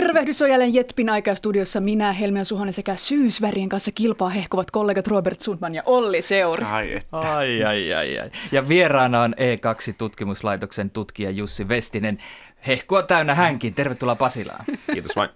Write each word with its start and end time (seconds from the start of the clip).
Tervehdys 0.00 0.42
on 0.42 0.50
jälleen 0.50 0.74
Jetpin 0.74 1.08
aikaa 1.08 1.34
studiossa 1.34 1.80
minä, 1.80 2.12
Helmiä 2.12 2.44
Suhonen 2.44 2.72
sekä 2.72 2.96
syysvärien 2.96 3.68
kanssa 3.68 3.92
kilpaa 3.92 4.28
hehkuvat 4.28 4.70
kollegat 4.70 5.06
Robert 5.06 5.40
Sundman 5.40 5.74
ja 5.74 5.82
Olli 5.86 6.22
Seuri. 6.22 6.64
Ai 6.64 6.96
että. 6.96 7.18
Ai, 7.18 7.64
ai, 7.64 7.94
ai, 7.94 8.18
ai. 8.18 8.30
Ja 8.52 8.68
vieraana 8.68 9.22
on 9.22 9.34
E2-tutkimuslaitoksen 9.34 10.90
tutkija 10.92 11.30
Jussi 11.30 11.68
Vestinen. 11.68 12.18
Hehkua 12.66 13.02
täynnä 13.02 13.34
hänkin. 13.34 13.74
Tervetuloa 13.74 14.16
Pasilaan. 14.16 14.64
Kiitos 14.92 15.16
vain. 15.16 15.30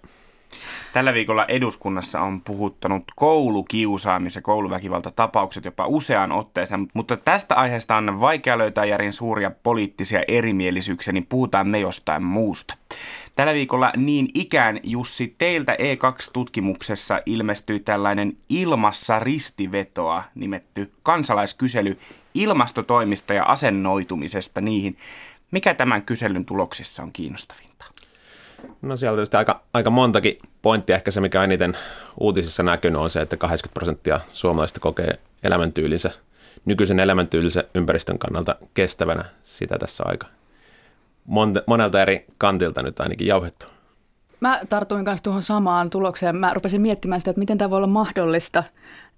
Tällä 0.93 1.13
viikolla 1.13 1.45
eduskunnassa 1.45 2.21
on 2.21 2.41
puhuttanut 2.41 3.03
koulukiusaamis- 3.15 4.35
ja 4.35 4.41
kouluväkivaltatapaukset 4.41 5.65
jopa 5.65 5.87
useaan 5.87 6.31
otteeseen, 6.31 6.87
mutta 6.93 7.17
tästä 7.17 7.55
aiheesta 7.55 7.95
on 7.95 8.19
vaikea 8.21 8.57
löytää 8.57 8.85
järin 8.85 9.13
suuria 9.13 9.51
poliittisia 9.63 10.23
erimielisyyksiä, 10.27 11.13
niin 11.13 11.25
puhutaan 11.25 11.67
me 11.67 11.79
jostain 11.79 12.23
muusta. 12.23 12.77
Tällä 13.35 13.53
viikolla 13.53 13.91
niin 13.97 14.29
ikään, 14.33 14.79
Jussi, 14.83 15.35
teiltä 15.37 15.73
E2-tutkimuksessa 15.73 17.21
ilmestyi 17.25 17.79
tällainen 17.79 18.37
ilmassa 18.49 19.19
ristivetoa 19.19 20.23
nimetty 20.35 20.91
kansalaiskysely 21.03 21.97
ilmastotoimista 22.33 23.33
ja 23.33 23.43
asennoitumisesta 23.43 24.61
niihin. 24.61 24.97
Mikä 25.51 25.73
tämän 25.73 26.01
kyselyn 26.01 26.45
tuloksissa 26.45 27.03
on 27.03 27.11
kiinnostavinta? 27.13 27.85
No 28.81 28.97
siellä 28.97 29.13
on 29.13 29.17
tietysti 29.17 29.37
aika, 29.37 29.61
aika 29.73 29.89
montakin 29.89 30.39
pointtia. 30.61 30.95
Ehkä 30.95 31.11
se, 31.11 31.21
mikä 31.21 31.43
eniten 31.43 31.77
uutisissa 32.19 32.63
näkynyt, 32.63 33.01
on 33.01 33.09
se, 33.09 33.21
että 33.21 33.37
80 33.37 33.73
prosenttia 33.73 34.19
suomalaisista 34.33 34.79
kokee 34.79 35.19
elämäntyylinsä, 35.43 36.11
nykyisen 36.65 36.99
elämäntyylisen 36.99 37.63
ympäristön 37.75 38.19
kannalta 38.19 38.55
kestävänä. 38.73 39.25
Sitä 39.43 39.77
tässä 39.77 40.03
aika 40.07 40.27
monta, 41.25 41.63
monelta 41.67 42.01
eri 42.01 42.25
kantilta 42.37 42.81
nyt 42.81 42.99
ainakin 42.99 43.27
jauhettu. 43.27 43.65
Mä 44.39 44.61
tartuin 44.69 45.05
kanssa 45.05 45.23
tuohon 45.23 45.43
samaan 45.43 45.89
tulokseen. 45.89 46.35
Mä 46.35 46.53
rupesin 46.53 46.81
miettimään 46.81 47.21
sitä, 47.21 47.31
että 47.31 47.39
miten 47.39 47.57
tämä 47.57 47.69
voi 47.69 47.77
olla 47.77 47.87
mahdollista, 47.87 48.63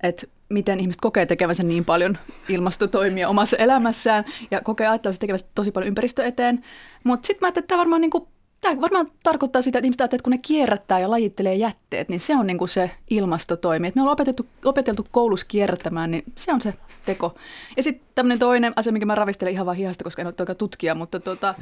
että 0.04 0.28
miten 0.50 0.80
ihmiset 0.80 1.02
kokee 1.02 1.26
tekevänsä 1.26 1.64
niin 1.64 1.86
paljon 1.86 2.18
ilmastotoimia 2.50 3.30
omassa 3.30 3.58
elämässään 3.58 4.24
ja 4.52 4.62
kokee 4.62 4.88
ajattelevansa 4.88 5.20
tekevänsä 5.20 5.46
tosi 5.56 5.72
paljon 5.72 5.88
ympäristö 5.88 6.24
eteen. 6.26 6.64
Mutta 7.04 7.28
sitten 7.28 7.42
mä 7.42 7.48
ajattelin, 7.48 7.64
että 7.64 7.68
tämä 7.68 7.80
varmaan 7.80 8.02
niinku 8.02 8.28
Tämä 8.64 8.81
varmaan 8.81 9.11
tarkoittaa 9.23 9.61
sitä, 9.61 9.80
että 9.80 9.86
ihmiset 9.86 10.02
ajattelee, 10.02 10.17
että 10.17 10.23
kun 10.23 10.31
ne 10.31 10.38
kierrättää 10.38 11.00
ja 11.00 11.11
lajittelee 11.11 11.56
jätteet, 11.56 12.09
niin 12.09 12.19
se 12.19 12.36
on 12.36 12.47
niin 12.47 12.58
kuin 12.58 12.69
se 12.69 12.92
ilmastotoimi. 13.09 13.88
Että 13.88 13.97
me 13.97 14.02
ollaan 14.02 14.14
opetettu, 14.14 14.45
opeteltu 14.66 15.06
koulussa 15.11 15.45
kierrättämään, 15.50 16.11
niin 16.11 16.23
se 16.36 16.53
on 16.53 16.61
se 16.61 16.73
teko. 17.06 17.36
Ja 17.78 17.84
sitten 17.84 18.08
tämmöinen 18.16 18.39
toinen 18.39 18.73
asia, 18.75 18.94
mikä 18.94 19.06
mä 19.06 19.16
ravistelen 19.16 19.53
ihan 19.53 19.66
vaan 19.66 19.78
hihasta, 19.78 20.03
koska 20.03 20.22
en 20.22 20.28
ole 20.28 20.34
toika 20.34 20.56
tutkija, 20.56 20.95
mutta 20.95 21.19
tota... 21.19 21.56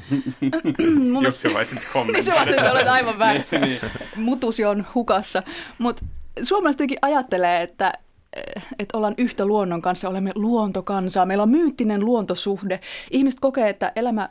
Jos 1.24 1.42
se 1.42 1.54
voisit 1.54 1.80
se 2.22 2.32
vaan, 2.32 2.50
että 2.50 2.72
olet 2.72 2.88
aivan 2.88 3.20
väärässä. 3.20 3.60
Niin, 3.60 3.80
Mutusi 4.16 4.66
on 4.66 4.86
hukassa. 4.96 5.44
Mutta 5.78 6.06
suomalaiset 6.44 6.80
jotenkin 6.80 7.00
ajattelee, 7.02 7.62
että 7.62 7.94
että 8.80 8.98
ollaan 8.98 9.16
yhtä 9.18 9.46
luonnon 9.46 9.82
kanssa, 9.82 10.10
olemme 10.10 10.32
luontokansaa, 10.36 11.26
meillä 11.26 11.44
on 11.44 11.50
myyttinen 11.50 12.06
luontosuhde. 12.06 12.80
Ihmiset 13.12 13.40
kokee, 13.40 13.70
että 13.70 13.92
elämä 13.96 14.30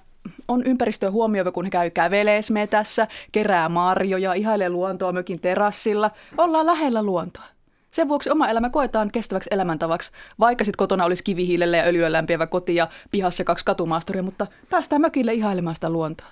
on 0.48 0.62
ympäristöä 0.66 1.10
huomioiva, 1.10 1.52
kun 1.52 1.64
he 1.64 1.70
käy 1.70 1.90
kävelees 1.90 2.50
metässä, 2.50 3.06
kerää 3.32 3.69
marjoja, 3.69 4.34
ihailee 4.34 4.69
luontoa 4.69 5.12
mökin 5.12 5.41
terassilla. 5.41 6.10
Ollaan 6.38 6.66
lähellä 6.66 7.03
luontoa. 7.03 7.44
Sen 7.91 8.08
vuoksi 8.08 8.30
oma 8.30 8.48
elämä 8.48 8.70
koetaan 8.70 9.10
kestäväksi 9.10 9.50
elämäntavaksi, 9.53 10.12
vaikka 10.41 10.64
sitten 10.64 10.78
kotona 10.78 11.04
olisi 11.04 11.25
kivihiilellä 11.25 11.76
ja 11.76 11.84
öljyllä 11.84 12.12
lämpiävä 12.12 12.47
koti 12.47 12.75
ja 12.75 12.88
pihassa 13.10 13.44
kaksi 13.44 13.64
katumaasturia, 13.64 14.22
mutta 14.22 14.47
päästään 14.70 15.00
mökille 15.00 15.34
ihailemaan 15.34 15.75
sitä 15.75 15.91
luontoa. 15.91 16.26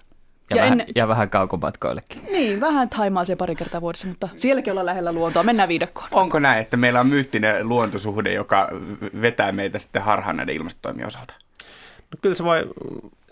Ja, 0.50 0.56
ja, 0.56 0.62
vähän, 0.62 0.80
en... 0.80 0.86
ja 0.94 1.08
vähän 1.08 1.30
kaukomatkoillekin. 1.30 2.22
Niin, 2.30 2.60
vähän 2.60 2.88
taimaa 2.88 3.24
se 3.24 3.36
pari 3.36 3.56
kertaa 3.56 3.80
vuodessa, 3.80 4.06
mutta 4.06 4.28
sielläkin 4.36 4.70
ollaan 4.70 4.86
lähellä 4.86 5.12
luontoa. 5.12 5.42
Mennään 5.42 5.68
viidakkoon. 5.68 6.08
Onko 6.12 6.38
näin, 6.38 6.60
että 6.60 6.76
meillä 6.76 7.00
on 7.00 7.06
myyttinen 7.06 7.68
luontosuhde, 7.68 8.32
joka 8.32 8.68
vetää 9.22 9.52
meitä 9.52 9.78
sitten 9.78 10.02
harhaan 10.02 10.36
näiden 10.36 10.56
ilmastotoimien 10.56 11.06
osalta? 11.06 11.34
No 12.00 12.18
kyllä 12.22 12.34
se 12.34 12.44
voi, 12.44 12.64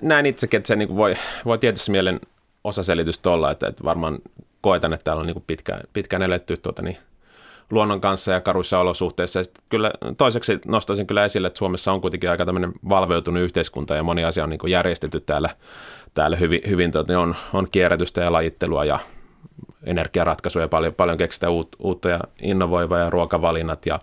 näin 0.03 0.27
itsekin, 0.27 0.59
että 0.59 0.69
se 0.69 0.77
niin 0.77 0.97
voi, 0.97 1.17
voi 1.45 1.59
tietysti 1.59 1.91
mielen 1.91 2.21
osaselitystä 2.65 3.31
olla, 3.31 3.51
että, 3.51 3.67
että 3.67 3.85
varmaan 3.85 4.19
koetan, 4.61 4.93
että 4.93 5.05
täällä 5.05 5.21
on 5.21 5.27
niin 5.27 5.45
pitkään, 5.47 5.81
pitkään 5.93 6.23
eletty 6.23 6.57
tuota, 6.57 6.83
niin, 6.83 6.97
luonnon 7.71 8.01
kanssa 8.01 8.33
ja 8.33 8.41
karuissa 8.41 8.79
olosuhteissa. 8.79 9.41
Ja 9.41 9.45
kyllä, 9.69 9.91
toiseksi 10.19 10.61
nostaisin 10.67 11.07
kyllä 11.07 11.25
esille, 11.25 11.47
että 11.47 11.59
Suomessa 11.59 11.93
on 11.93 12.01
kuitenkin 12.01 12.31
aika 12.31 12.47
tämmöinen 12.47 12.73
valveutunut 12.89 13.43
yhteiskunta 13.43 13.95
ja 13.95 14.03
moni 14.03 14.25
asia 14.25 14.45
on 14.45 14.51
niin 14.51 14.61
järjestetty 14.67 15.21
täällä, 15.21 15.49
täällä 16.15 16.37
hyvin, 16.37 16.61
hyvin 16.69 16.93
tuota, 16.93 17.13
niin 17.13 17.19
on, 17.19 17.35
on 17.53 17.69
kierrätystä 17.71 18.21
ja 18.21 18.33
lajittelua 18.33 18.85
ja 18.85 18.99
energiaratkaisuja 19.85 20.69
paljon, 20.69 20.95
paljon 20.95 21.19
keksitään 21.19 21.53
uutta 21.79 22.09
ja 22.09 22.21
innovoivaa 22.43 22.99
ja 22.99 23.11
ruokavalinnat 23.11 23.87
ja 23.87 23.99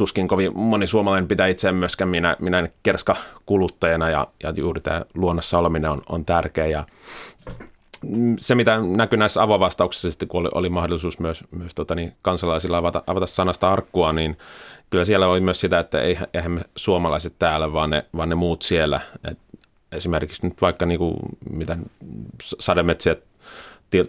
tuskin 0.00 0.28
kovin 0.28 0.58
moni 0.58 0.86
suomalainen 0.86 1.28
pitää 1.28 1.46
itseään 1.46 1.74
myöskään 1.74 2.08
minä, 2.08 2.36
minä 2.38 2.68
kerska 2.82 3.16
kuluttajana 3.46 4.10
ja, 4.10 4.26
ja 4.42 4.52
juuri 4.56 4.80
tämä 4.80 5.04
luonnossa 5.14 5.58
oleminen 5.58 5.90
on, 5.90 6.02
on 6.08 6.24
tärkeä 6.24 6.66
ja 6.66 6.84
se, 8.38 8.54
mitä 8.54 8.78
näkyy 8.96 9.18
näissä 9.18 9.42
avovastauksissa, 9.42 10.26
kun 10.26 10.40
oli, 10.40 10.48
oli 10.54 10.68
mahdollisuus 10.68 11.18
myös, 11.18 11.44
myös 11.50 11.74
tota, 11.74 11.94
niin, 11.94 12.12
kansalaisilla 12.22 12.76
avata, 12.76 13.02
avata 13.06 13.26
sanasta 13.26 13.72
arkkua, 13.72 14.12
niin 14.12 14.38
kyllä 14.90 15.04
siellä 15.04 15.28
oli 15.28 15.40
myös 15.40 15.60
sitä, 15.60 15.78
että 15.78 16.00
eihän 16.34 16.52
me 16.52 16.60
suomalaiset 16.76 17.34
täällä, 17.38 17.72
vaan 17.72 17.90
ne, 17.90 18.06
vaan 18.16 18.28
ne 18.28 18.34
muut 18.34 18.62
siellä. 18.62 19.00
Et 19.30 19.38
esimerkiksi 19.92 20.46
nyt 20.46 20.60
vaikka 20.60 20.86
niin 20.86 20.98
kuin, 20.98 21.14
mitä 21.50 21.76
sademetsien 22.60 23.16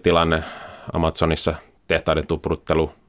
tilanne 0.03 0.43
Amazonissa, 0.93 1.55
tehtaiden 1.87 2.27
tupruttelu, 2.27 2.85
mm, 2.87 3.00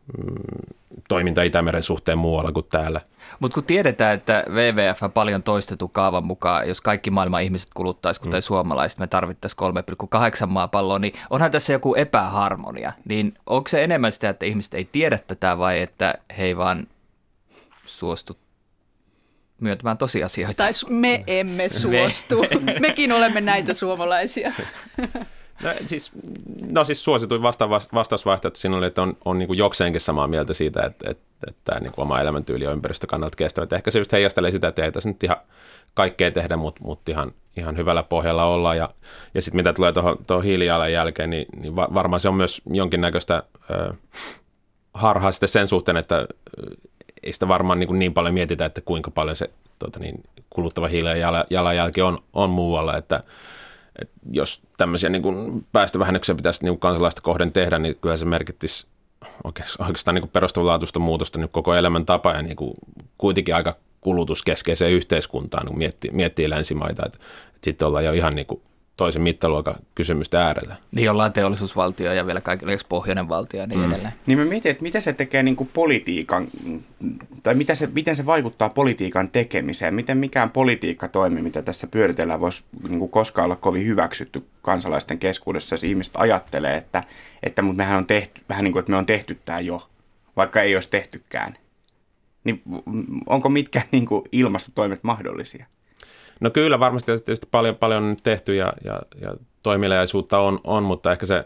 toiminta 1.09 1.43
Itämeren 1.43 1.83
suhteen 1.83 2.19
muualla 2.19 2.53
kuin 2.53 2.67
täällä. 2.71 3.01
Mutta 3.41 3.55
kun 3.55 3.65
tiedetään, 3.65 4.15
että 4.15 4.45
WWF 4.49 5.15
paljon 5.15 5.43
toistettu 5.43 5.89
kaavan 5.89 6.25
mukaan, 6.25 6.69
jos 6.69 6.81
kaikki 6.81 7.11
maailman 7.11 7.43
ihmiset 7.43 7.69
kuluttaisi 7.75 8.21
kuten 8.21 8.39
mm. 8.39 8.43
suomalaiset, 8.43 8.99
me 8.99 9.07
tarvittaisiin 9.07 9.59
3,8 10.41 10.47
maapalloa, 10.47 10.99
niin 10.99 11.15
onhan 11.31 11.51
tässä 11.51 11.73
joku 11.73 11.95
epäharmonia. 11.95 12.93
Niin 13.05 13.35
onko 13.47 13.69
se 13.69 13.85
enemmän 13.85 14.13
sitä, 14.13 14.29
että 14.29 14.47
ihmiset 14.47 14.75
ei 14.75 14.85
tiedä 14.85 15.19
tätä 15.19 15.59
vai 15.59 15.81
että 15.81 16.15
he 16.39 16.45
ei 16.45 16.57
vaan 16.57 16.87
suostu 17.87 18.37
myöntämään 19.61 19.99
tosiasioita? 19.99 20.57
Tai 20.57 20.71
me 20.89 21.25
emme 21.27 21.69
suostu. 21.83 22.47
Me. 22.61 22.79
Mekin 22.81 23.13
olemme 23.13 23.41
näitä 23.41 23.75
suomalaisia. 23.75 24.53
No 25.63 25.71
siis, 25.87 26.11
no 26.71 26.85
siis 26.85 27.05
suosituin 27.05 27.43
vasta, 27.43 27.71
vastausvaihtoehto 27.71 28.59
siinä 28.59 28.77
oli, 28.77 28.87
että 28.87 29.03
on, 29.03 29.17
on 29.25 29.39
niin 29.39 29.59
jokseenkin 29.59 30.01
samaa 30.01 30.27
mieltä 30.27 30.55
siitä, 30.55 30.83
että, 30.83 31.11
että, 31.11 31.25
että 31.49 31.81
niin 31.81 31.93
oma 31.97 32.21
elämäntyyli 32.21 32.67
on 32.67 32.73
ympäristökannalta 32.73 33.37
kestävä. 33.37 33.67
Ehkä 33.77 33.91
se 33.91 33.99
just 33.99 34.13
heijastelee 34.13 34.51
sitä, 34.51 34.69
että 34.69 34.85
ei 34.85 34.93
tässä 34.93 35.09
nyt 35.09 35.25
ihan 35.25 35.37
kaikkea 35.95 36.31
tehdä, 36.31 36.57
mutta, 36.57 36.81
mutta 36.85 37.11
ihan, 37.11 37.33
ihan 37.57 37.77
hyvällä 37.77 38.03
pohjalla 38.03 38.45
olla. 38.45 38.75
Ja, 38.75 38.89
ja 39.35 39.43
sitten 39.43 39.57
mitä 39.57 39.73
tulee 39.73 39.93
tuohon, 39.93 40.45
hiilijalanjälkeen, 40.45 41.31
niin, 41.31 41.47
niin 41.61 41.77
varmaan 41.77 42.21
se 42.21 42.29
on 42.29 42.35
myös 42.35 42.63
jonkinnäköistä 42.71 43.43
ö, 43.71 43.95
harhaa 44.95 45.33
sitten 45.33 45.49
sen 45.49 45.69
suhteen, 45.69 45.97
että 45.97 46.27
ei 47.23 47.33
sitä 47.33 47.49
varmaan 47.49 47.79
niin, 47.79 47.99
niin 47.99 48.15
paljon 48.15 48.35
mietitä, 48.35 48.65
että 48.65 48.81
kuinka 48.81 49.11
paljon 49.11 49.37
se 49.37 49.51
tota 49.79 49.99
niin, 49.99 50.23
kuluttava 50.51 50.89
hiilijalanjälki 50.89 52.03
on, 52.03 52.19
on 52.33 52.51
muualla, 52.51 52.97
että 52.97 53.21
et 53.99 54.11
jos 54.31 54.63
tämmöisiä 54.77 55.11
niin 55.11 55.23
kuin 55.23 55.67
päästövähennyksiä 55.73 56.35
pitäisi 56.35 56.63
niin 56.63 56.73
kuin 56.73 56.81
kansalaista 56.81 57.23
kohden 57.23 57.53
tehdä, 57.53 57.79
niin 57.79 57.97
kyllä 58.01 58.17
se 58.17 58.25
merkittisi 58.25 58.87
oikeastaan 59.79 60.15
niin 60.15 60.29
perustavanlaatuista 60.29 60.99
muutosta 60.99 61.39
niin 61.39 61.49
koko 61.49 61.75
elämäntapa 61.75 62.33
ja 62.33 62.43
niin 62.43 62.57
kuin 62.57 62.75
kuitenkin 63.19 63.55
aika 63.55 63.77
kulutuskeskeiseen 64.01 64.93
yhteiskuntaan, 64.93 65.67
kun 65.67 65.79
miettii, 65.79 66.11
miettii 66.11 66.51
länsimaita, 66.51 67.07
että, 67.07 67.19
että 67.49 67.65
sitten 67.65 67.89
ollaan 67.89 68.05
jo 68.05 68.13
ihan 68.13 68.33
niin 68.37 68.47
kuin 68.47 68.63
toisen 68.97 69.23
mittaluokan 69.23 69.75
kysymystä 69.95 70.47
äärellä. 70.47 70.77
Niin 70.93 71.11
ollaan 71.11 71.33
teollisuusvaltio 71.33 72.13
ja 72.13 72.27
vielä 72.27 72.41
kaikille 72.41 72.77
pohjoinen 72.89 73.29
valtio 73.29 73.61
ja 73.61 73.67
niin 73.67 73.81
mm. 73.81 73.93
edelleen. 73.93 74.15
Niin 74.27 74.39
mä 74.39 74.45
mietin, 74.45 74.71
että 74.71 74.83
mitä 74.83 75.01
se 75.01 75.13
tekee 75.13 75.43
niin 75.43 75.57
kuin 75.57 75.71
politiikan, 75.73 76.47
tai 77.43 77.55
mitä 77.55 77.75
se, 77.75 77.89
miten 77.95 78.17
se 78.17 78.27
vaikuttaa 78.27 78.69
politiikan 78.69 79.29
tekemiseen, 79.29 79.95
miten 79.95 80.19
mikään 80.19 80.51
politiikka 80.51 81.09
toimi, 81.09 81.43
mitä 81.43 81.63
tässä 81.63 81.87
pyöritellään, 81.87 82.41
voisi 82.41 82.65
niin 82.89 82.99
kuin 82.99 83.11
koskaan 83.11 83.45
olla 83.45 83.57
kovin 83.57 83.87
hyväksytty 83.87 84.45
kansalaisten 84.63 85.19
keskuudessa, 85.19 85.75
jos 85.75 85.85
ihmiset 85.85 86.13
ajattelee, 86.17 86.77
että, 86.77 87.05
että 87.43 87.63
mutta 87.63 87.77
mehän 87.77 87.99
on 87.99 88.07
tehty, 88.07 88.41
vähän 88.49 88.65
niin 88.65 88.73
kuin, 88.73 88.81
että 88.81 88.91
me 88.91 88.97
on 88.97 89.07
tehty 89.07 89.39
tämä 89.45 89.61
jo, 89.61 89.89
vaikka 90.37 90.63
ei 90.63 90.75
olisi 90.75 90.91
tehtykään. 90.91 91.57
niin 92.45 92.63
onko 93.27 93.49
mitkä 93.49 93.83
niin 93.93 94.07
kuin 94.07 94.25
ilmastotoimet 94.33 95.01
mahdollisia? 95.03 95.67
No 96.43 96.51
kyllä, 96.51 96.81
varmasti 96.81 97.07
tietysti 97.07 97.49
paljon, 97.51 97.77
paljon 97.77 98.17
tehty 98.23 98.55
ja, 98.55 98.73
ja, 98.85 99.01
ja 99.21 99.35
toimeliaisuutta 99.63 100.39
on, 100.39 100.61
on, 100.65 100.83
mutta 100.83 101.13
ehkä 101.13 101.27
se, 101.27 101.45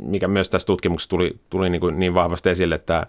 mikä 0.00 0.28
myös 0.28 0.48
tässä 0.48 0.66
tutkimuksessa 0.66 1.10
tuli, 1.10 1.36
tuli 1.50 1.70
niin, 1.70 1.80
kuin 1.80 1.98
niin 1.98 2.14
vahvasti 2.14 2.50
esille, 2.50 2.74
että 2.74 3.06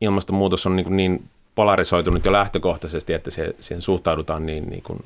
ilmastonmuutos 0.00 0.66
on 0.66 0.76
niin, 0.76 0.84
kuin 0.84 0.96
niin 0.96 1.24
polarisoitunut 1.54 2.24
jo 2.24 2.32
lähtökohtaisesti, 2.32 3.12
että 3.12 3.30
siihen, 3.30 3.54
siihen 3.60 3.82
suhtaudutaan 3.82 4.46
niin, 4.46 4.70
niin 4.70 4.82
kuin, 4.82 4.98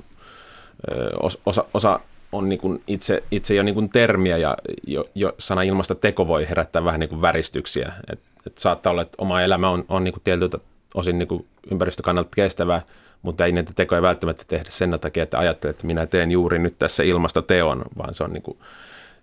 osa, 1.46 1.64
osa 1.74 2.00
on 2.32 2.48
niin 2.48 2.58
kuin 2.58 2.82
itse, 2.86 3.22
itse 3.30 3.54
jo 3.54 3.62
niin 3.62 3.74
kuin 3.74 3.88
termiä 3.88 4.36
ja 4.36 4.56
jo, 4.86 5.04
jo 5.14 5.32
sana 5.38 5.62
ilmastoteko 5.62 6.26
voi 6.26 6.48
herättää 6.48 6.84
vähän 6.84 7.00
niin 7.00 7.10
kuin 7.10 7.22
väristyksiä. 7.22 7.92
Et, 8.12 8.20
et 8.46 8.58
saattaa 8.58 8.90
olla, 8.90 9.02
että 9.02 9.16
oma 9.18 9.42
elämä 9.42 9.68
on, 9.68 9.84
on 9.88 10.04
niin 10.04 10.12
kuin 10.12 10.22
tietyltä 10.24 10.58
osin 10.94 11.18
niin 11.18 11.28
kuin 11.28 11.46
ympäristökannalta 11.70 12.30
kestävää, 12.34 12.82
mutta 13.22 13.46
ei 13.46 13.52
niitä 13.52 13.72
tekoja 13.76 14.02
välttämättä 14.02 14.44
tehdä 14.48 14.70
sen 14.70 14.98
takia, 15.00 15.22
että 15.22 15.38
ajattelet, 15.38 15.76
että 15.76 15.86
minä 15.86 16.06
teen 16.06 16.30
juuri 16.30 16.58
nyt 16.58 16.78
tässä 16.78 17.02
ilmastoteon, 17.02 17.82
vaan 17.98 18.14
se 18.14 18.24
on 18.24 18.32
niin 18.32 18.42
kuin, 18.42 18.58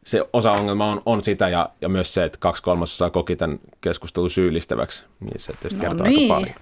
se 0.03 0.25
osa 0.33 0.51
ongelma 0.51 0.85
on, 0.85 1.01
on 1.05 1.23
sitä 1.23 1.49
ja, 1.49 1.69
ja 1.81 1.89
myös 1.89 2.13
se, 2.13 2.23
että 2.23 2.38
kaksi 2.41 2.63
kolmasosaa 2.63 3.09
koki 3.09 3.35
tämän 3.35 3.57
keskustelun 3.81 4.29
syyllistäväksi, 4.29 5.03
niin 5.19 5.39
se 5.39 5.53
tietysti 5.53 5.77
No 5.83 5.89
kertoo 5.89 6.07
niin. 6.07 6.31
aika 6.31 6.33
paljon. 6.33 6.55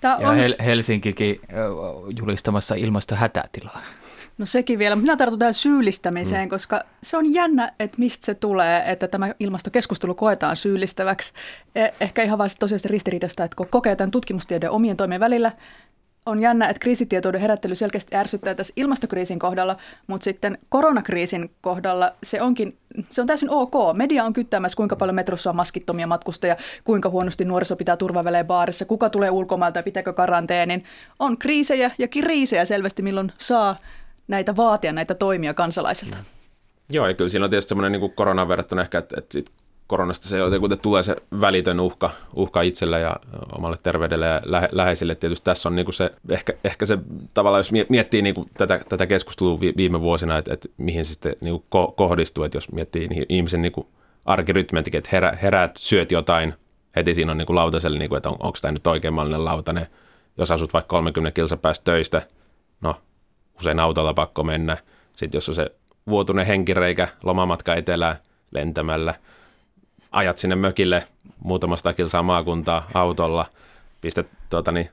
Tämä 0.00 0.18
Ja 0.20 0.28
on, 0.30 0.36
Hel- 0.36 0.62
Helsinkikin 0.64 1.40
julistamassa 2.20 2.74
ilmastohätätilaa. 2.74 3.82
no 4.38 4.46
sekin 4.46 4.78
vielä. 4.78 4.96
Minä 4.96 5.16
tartun 5.16 5.38
tähän 5.38 5.54
syyllistämiseen, 5.54 6.44
mm. 6.44 6.50
koska 6.50 6.82
se 7.02 7.16
on 7.16 7.34
jännä, 7.34 7.68
että 7.80 7.98
mistä 7.98 8.26
se 8.26 8.34
tulee, 8.34 8.82
että 8.86 9.08
tämä 9.08 9.34
ilmastokeskustelu 9.40 10.14
koetaan 10.14 10.56
syyllistäväksi. 10.56 11.32
Eh- 11.78 11.94
ehkä 12.00 12.22
ihan 12.22 12.38
vaan 12.38 12.50
tosiaan 12.58 12.78
se 12.78 12.88
ristiriidasta, 12.88 13.44
että 13.44 13.56
kun 13.56 13.66
kokee 13.70 13.96
tämän 13.96 14.10
tutkimustiedon 14.10 14.70
omien 14.70 14.96
toimien 14.96 15.20
välillä, 15.20 15.52
on 16.28 16.40
jännä, 16.40 16.68
että 16.68 16.80
kriisitietouden 16.80 17.40
herättely 17.40 17.74
selkeästi 17.74 18.16
ärsyttää 18.16 18.54
tässä 18.54 18.72
ilmastokriisin 18.76 19.38
kohdalla, 19.38 19.76
mutta 20.06 20.24
sitten 20.24 20.58
koronakriisin 20.68 21.50
kohdalla 21.60 22.12
se 22.22 22.42
onkin, 22.42 22.78
se 23.10 23.20
on 23.20 23.26
täysin 23.26 23.50
ok. 23.50 23.74
Media 23.94 24.24
on 24.24 24.32
kyttäämässä, 24.32 24.76
kuinka 24.76 24.96
paljon 24.96 25.14
metrossa 25.14 25.50
on 25.50 25.56
maskittomia 25.56 26.06
matkustajia, 26.06 26.56
kuinka 26.84 27.08
huonosti 27.08 27.44
nuoriso 27.44 27.76
pitää 27.76 27.96
turvavälejä 27.96 28.44
baarissa, 28.44 28.84
kuka 28.84 29.10
tulee 29.10 29.30
ulkomailta 29.30 29.78
ja 29.78 29.82
pitääkö 29.82 30.12
karanteenin. 30.12 30.84
On 31.18 31.38
kriisejä 31.38 31.90
ja 31.98 32.08
kriisejä 32.08 32.64
selvästi, 32.64 33.02
milloin 33.02 33.32
saa 33.38 33.76
näitä 34.28 34.56
vaatia, 34.56 34.92
näitä 34.92 35.14
toimia 35.14 35.54
kansalaisilta. 35.54 36.16
Joo, 36.90 37.06
ja 37.06 37.14
kyllä 37.14 37.28
siinä 37.28 37.44
on 37.44 37.50
tietysti 37.50 37.68
semmoinen 37.68 38.00
niin 38.00 38.12
koronaan 38.12 38.48
verrattuna 38.48 38.82
ehkä, 38.82 38.98
että, 38.98 39.14
että 39.18 39.32
sit 39.32 39.50
koronasta 39.88 40.28
se 40.28 40.38
jotenkin 40.38 40.78
tulee 40.78 41.02
se 41.02 41.16
välitön 41.40 41.80
uhka, 41.80 42.10
uhka 42.34 42.62
itselle 42.62 43.00
ja 43.00 43.16
omalle 43.58 43.76
terveydelle 43.82 44.26
ja 44.26 44.40
lähe, 44.44 44.68
läheisille. 44.72 45.14
Tietysti 45.14 45.44
tässä 45.44 45.68
on 45.68 45.76
niin 45.76 45.86
kuin 45.86 45.94
se, 45.94 46.10
ehkä, 46.28 46.52
ehkä 46.64 46.86
se 46.86 46.98
tavallaan, 47.34 47.60
jos 47.60 47.72
miettii 47.88 48.22
niin 48.22 48.34
kuin 48.34 48.48
tätä, 48.58 48.80
tätä 48.88 49.06
keskustelua 49.06 49.60
vi- 49.60 49.74
viime 49.76 50.00
vuosina, 50.00 50.38
että, 50.38 50.54
että 50.54 50.68
mihin 50.76 51.04
se 51.04 51.12
sitten 51.12 51.34
niin 51.40 51.54
kuin 51.70 51.86
ko- 51.86 51.92
kohdistuu, 51.92 52.44
että 52.44 52.56
jos 52.56 52.72
miettii 52.72 53.08
niin 53.08 53.26
ihmisen 53.28 53.62
niin 53.62 53.72
arkirytmentikin, 54.24 54.98
että 54.98 55.10
herä, 55.12 55.38
heräät, 55.42 55.76
syöt 55.76 56.12
jotain, 56.12 56.54
heti 56.96 57.14
siinä 57.14 57.32
on 57.32 57.38
niin 57.38 57.46
kuin 57.46 57.56
lautaselle, 57.56 57.98
niin 57.98 58.08
kuin, 58.08 58.16
että 58.16 58.28
on, 58.28 58.36
onko 58.40 58.58
tämä 58.62 58.72
nyt 58.72 58.86
oikein 58.86 59.44
lautanen. 59.44 59.86
Jos 60.38 60.50
asut 60.50 60.72
vaikka 60.72 60.96
30 60.96 61.34
kilsa 61.34 61.56
päästä 61.56 61.84
töistä, 61.84 62.22
no 62.80 62.96
usein 63.60 63.80
autolla 63.80 64.14
pakko 64.14 64.44
mennä. 64.44 64.76
Sitten 65.16 65.36
jos 65.36 65.48
on 65.48 65.54
se 65.54 65.70
vuotuinen 66.08 66.46
henkireikä, 66.46 67.08
lomamatka 67.22 67.74
etelään 67.74 68.16
lentämällä, 68.50 69.14
ajat 70.12 70.38
sinne 70.38 70.56
mökille 70.56 71.06
muutamasta 71.44 71.92
kilsaa 71.92 72.22
maakuntaa 72.22 72.90
autolla, 72.94 73.46
pistät 74.00 74.26
tuota, 74.50 74.72
niin, 74.72 74.88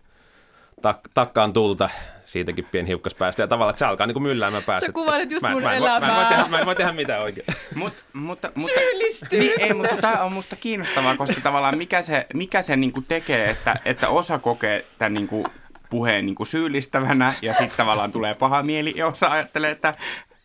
tak- 0.87 1.09
takkaan 1.13 1.53
tulta, 1.53 1.89
siitäkin 2.25 2.65
pieni 2.65 2.87
hiukkas 2.87 3.15
päästä 3.15 3.43
ja 3.43 3.47
tavallaan, 3.47 3.69
että 3.69 3.79
se 3.79 3.85
alkaa 3.85 4.07
niin 4.07 4.13
kuin 4.13 4.23
mylläämään 4.23 4.63
päästä. 4.63 4.85
Sä 4.85 4.91
kuvailit 4.91 5.31
just 5.31 5.41
mä, 5.41 5.49
mun 5.51 5.63
mä, 5.63 5.73
en 5.73 5.81
voi- 5.81 5.89
Mä, 5.89 5.95
en 5.95 6.01
voi 6.01 6.09
elämää. 6.09 6.29
tehdä, 6.29 6.45
mä 6.49 6.59
en 6.59 6.65
voi 6.65 6.75
tehdä 6.75 6.91
mitään 6.91 7.21
oikein. 7.21 7.47
Mut, 7.75 7.93
mutta, 8.13 8.51
mutta, 8.55 8.79
Syyllistyy. 8.79 9.39
Niin, 9.39 9.61
ei, 9.61 9.73
mutta 9.73 9.95
tämä 9.97 10.23
on 10.23 10.31
musta 10.33 10.55
kiinnostavaa, 10.55 11.17
koska 11.17 11.41
tavallaan 11.43 11.77
mikä 11.77 12.01
se, 12.01 12.25
mikä 12.33 12.61
se 12.61 12.75
niinku 12.75 13.01
tekee, 13.07 13.49
että, 13.49 13.75
että 13.85 14.09
osa 14.09 14.39
kokee 14.39 14.85
tämän 14.99 15.13
niinku 15.13 15.45
puheen 15.89 16.25
niinku 16.25 16.45
syyllistävänä 16.45 17.33
ja 17.41 17.53
sitten 17.53 17.77
tavallaan 17.77 18.11
tulee 18.11 18.33
paha 18.35 18.63
mieli 18.63 18.93
ja 18.95 19.07
osa 19.07 19.27
ajattelee, 19.27 19.71
että 19.71 19.93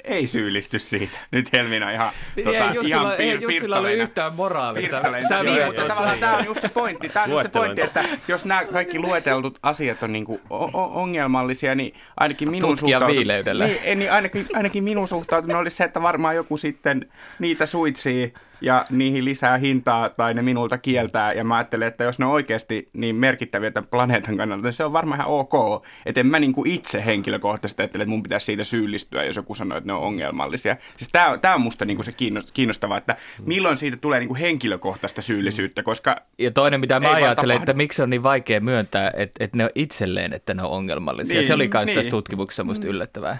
ei 0.04 0.26
syyllisty 0.26 0.78
siitä. 0.78 1.18
Nyt 1.30 1.52
Helmina 1.52 1.90
ihan, 1.90 2.12
tota, 2.44 2.72
ihan 2.82 3.12
pir, 3.16 3.40
pirstaleina. 3.46 4.08
moraalista 4.36 5.00
Pirstaleina. 5.00 5.42
Niin, 5.42 5.66
mutta 5.66 5.82
tavallaan 5.88 6.18
tämä 6.18 6.36
on 6.36 6.44
just 6.44 6.62
se 6.62 6.68
pointti. 6.68 7.08
Tämä 7.08 7.24
on 7.24 7.30
just 7.30 7.42
se 7.42 7.48
pointti, 7.48 7.82
että 7.82 8.04
jos 8.28 8.44
nämä 8.44 8.64
kaikki 8.64 8.98
lueteltut 8.98 9.58
asiat 9.62 10.02
on 10.02 10.12
niinku 10.12 10.40
o- 10.50 11.00
ongelmallisia, 11.02 11.74
niin 11.74 11.94
ainakin 12.16 12.50
minun 12.50 12.70
Tutkijan 12.78 13.02
suhtautu- 13.02 13.16
viileydellä. 13.18 13.66
Niin, 13.66 13.78
ei, 13.82 13.94
niin 13.94 14.12
ainakin, 14.12 14.46
ainakin 14.54 14.84
minun 14.84 15.08
suhtautuminen 15.08 15.56
olisi 15.60 15.76
se, 15.76 15.84
että 15.84 16.02
varmaan 16.02 16.36
joku 16.36 16.56
sitten 16.56 17.06
niitä 17.38 17.66
suitsii 17.66 18.34
ja 18.60 18.86
niihin 18.90 19.24
lisää 19.24 19.58
hintaa 19.58 20.08
tai 20.08 20.34
ne 20.34 20.42
minulta 20.42 20.78
kieltää. 20.78 21.32
Ja 21.32 21.44
mä 21.44 21.56
ajattelen, 21.56 21.88
että 21.88 22.04
jos 22.04 22.18
ne 22.18 22.24
on 22.24 22.32
oikeasti 22.32 22.88
niin 22.92 23.16
merkittäviä 23.16 23.70
tämän 23.70 23.88
planeetan 23.90 24.36
kannalta, 24.36 24.64
niin 24.64 24.72
se 24.72 24.84
on 24.84 24.92
varmaan 24.92 25.20
ihan 25.20 25.32
ok. 25.32 25.84
Että 26.06 26.20
en 26.20 26.26
mä 26.26 26.38
niin 26.38 26.52
kuin 26.52 26.70
itse 26.70 27.04
henkilökohtaisesti 27.04 27.82
ajattele, 27.82 28.02
että 28.02 28.10
mun 28.10 28.22
pitäisi 28.22 28.46
siitä 28.46 28.64
syyllistyä, 28.64 29.24
jos 29.24 29.36
joku 29.36 29.54
sanoo, 29.54 29.78
että 29.78 29.88
ne 29.88 29.92
on 29.92 30.00
ongelmallisia. 30.00 30.76
Siis 30.96 31.10
tää, 31.12 31.38
tää 31.38 31.54
on 31.54 31.60
musta 31.60 31.84
niin 31.84 31.96
kuin 31.96 32.04
se 32.04 32.12
kiinnos- 32.12 32.52
kiinnostavaa, 32.54 32.98
että 32.98 33.16
milloin 33.46 33.76
siitä 33.76 33.96
tulee 33.96 34.20
niin 34.20 34.28
kuin 34.28 34.40
henkilökohtaista 34.40 35.22
syyllisyyttä, 35.22 35.82
koska 35.82 36.16
Ja 36.38 36.50
toinen, 36.50 36.80
mitä 36.80 37.00
mä 37.00 37.12
ajattelen, 37.12 37.54
tapahdu. 37.54 37.62
että 37.62 37.72
miksi 37.72 38.02
on 38.02 38.10
niin 38.10 38.22
vaikea 38.22 38.60
myöntää, 38.60 39.10
että, 39.16 39.44
että 39.44 39.56
ne 39.56 39.64
on 39.64 39.70
itselleen, 39.74 40.32
että 40.32 40.54
ne 40.54 40.62
on 40.62 40.70
ongelmallisia. 40.70 41.36
Niin, 41.36 41.46
se 41.46 41.54
oli 41.54 41.70
myös 41.74 41.86
niin. 41.86 41.94
tässä 41.94 42.10
tutkimuksessa 42.10 42.64
musta 42.64 42.88
yllättävää. 42.88 43.38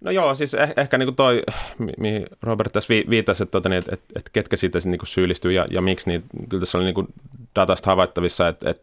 No 0.00 0.10
joo, 0.10 0.34
siis 0.34 0.54
eh, 0.54 0.74
ehkä 0.76 0.98
niin 0.98 1.06
kuin 1.06 1.16
toi, 1.16 1.42
mi- 1.78 1.92
mihin 1.98 2.26
Robert 2.42 2.72
tässä 2.72 2.88
vi- 2.88 3.06
viitasi, 3.10 3.42
että, 3.42 3.50
tota, 3.50 3.68
niin, 3.68 3.78
että, 3.78 3.94
että, 3.94 4.06
että 4.16 4.30
ketkä 4.32 4.56
siitä 4.56 4.78
niin 4.84 4.98
kuin 4.98 5.08
syyllistyy 5.08 5.52
ja, 5.52 5.66
ja 5.70 5.82
miksi, 5.82 6.10
niin 6.10 6.24
kyllä 6.48 6.60
tässä 6.60 6.78
oli 6.78 6.84
niin 6.84 6.94
kuin 6.94 7.06
datasta 7.54 7.90
havaittavissa, 7.90 8.48
että, 8.48 8.70
että 8.70 8.82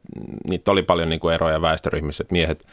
niitä 0.49 0.71
oli 0.71 0.83
paljon 0.83 1.09
niin 1.09 1.19
kuin 1.19 1.33
eroja 1.33 1.61
väestöryhmissä, 1.61 2.21
että 2.23 2.31
miehet, 2.33 2.65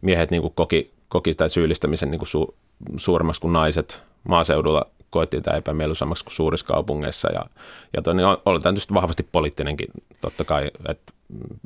miehet 0.00 0.30
niin 0.30 0.42
kuin 0.42 0.52
koki, 0.54 0.90
koki 1.08 1.32
sitä 1.32 1.48
syyllistämisen 1.48 2.10
niin 2.10 2.18
kuin 2.18 2.28
su, 2.28 2.54
suuremmaksi 2.96 3.40
kuin 3.40 3.52
naiset. 3.52 4.02
Maaseudulla 4.28 4.86
koettiin 5.10 5.42
tämä 5.42 5.56
epämieluisammaksi 5.56 6.24
kuin 6.24 6.34
suurissa 6.34 6.66
kaupungeissa 6.66 7.32
ja, 7.32 7.46
ja 7.96 8.02
toi, 8.02 8.14
niin 8.14 8.26
on, 8.26 8.38
oli 8.46 8.60
tämä 8.60 8.72
tietysti 8.72 8.94
vahvasti 8.94 9.22
poliittinenkin 9.32 9.88
totta 10.20 10.44
kai, 10.44 10.70
että 10.88 11.12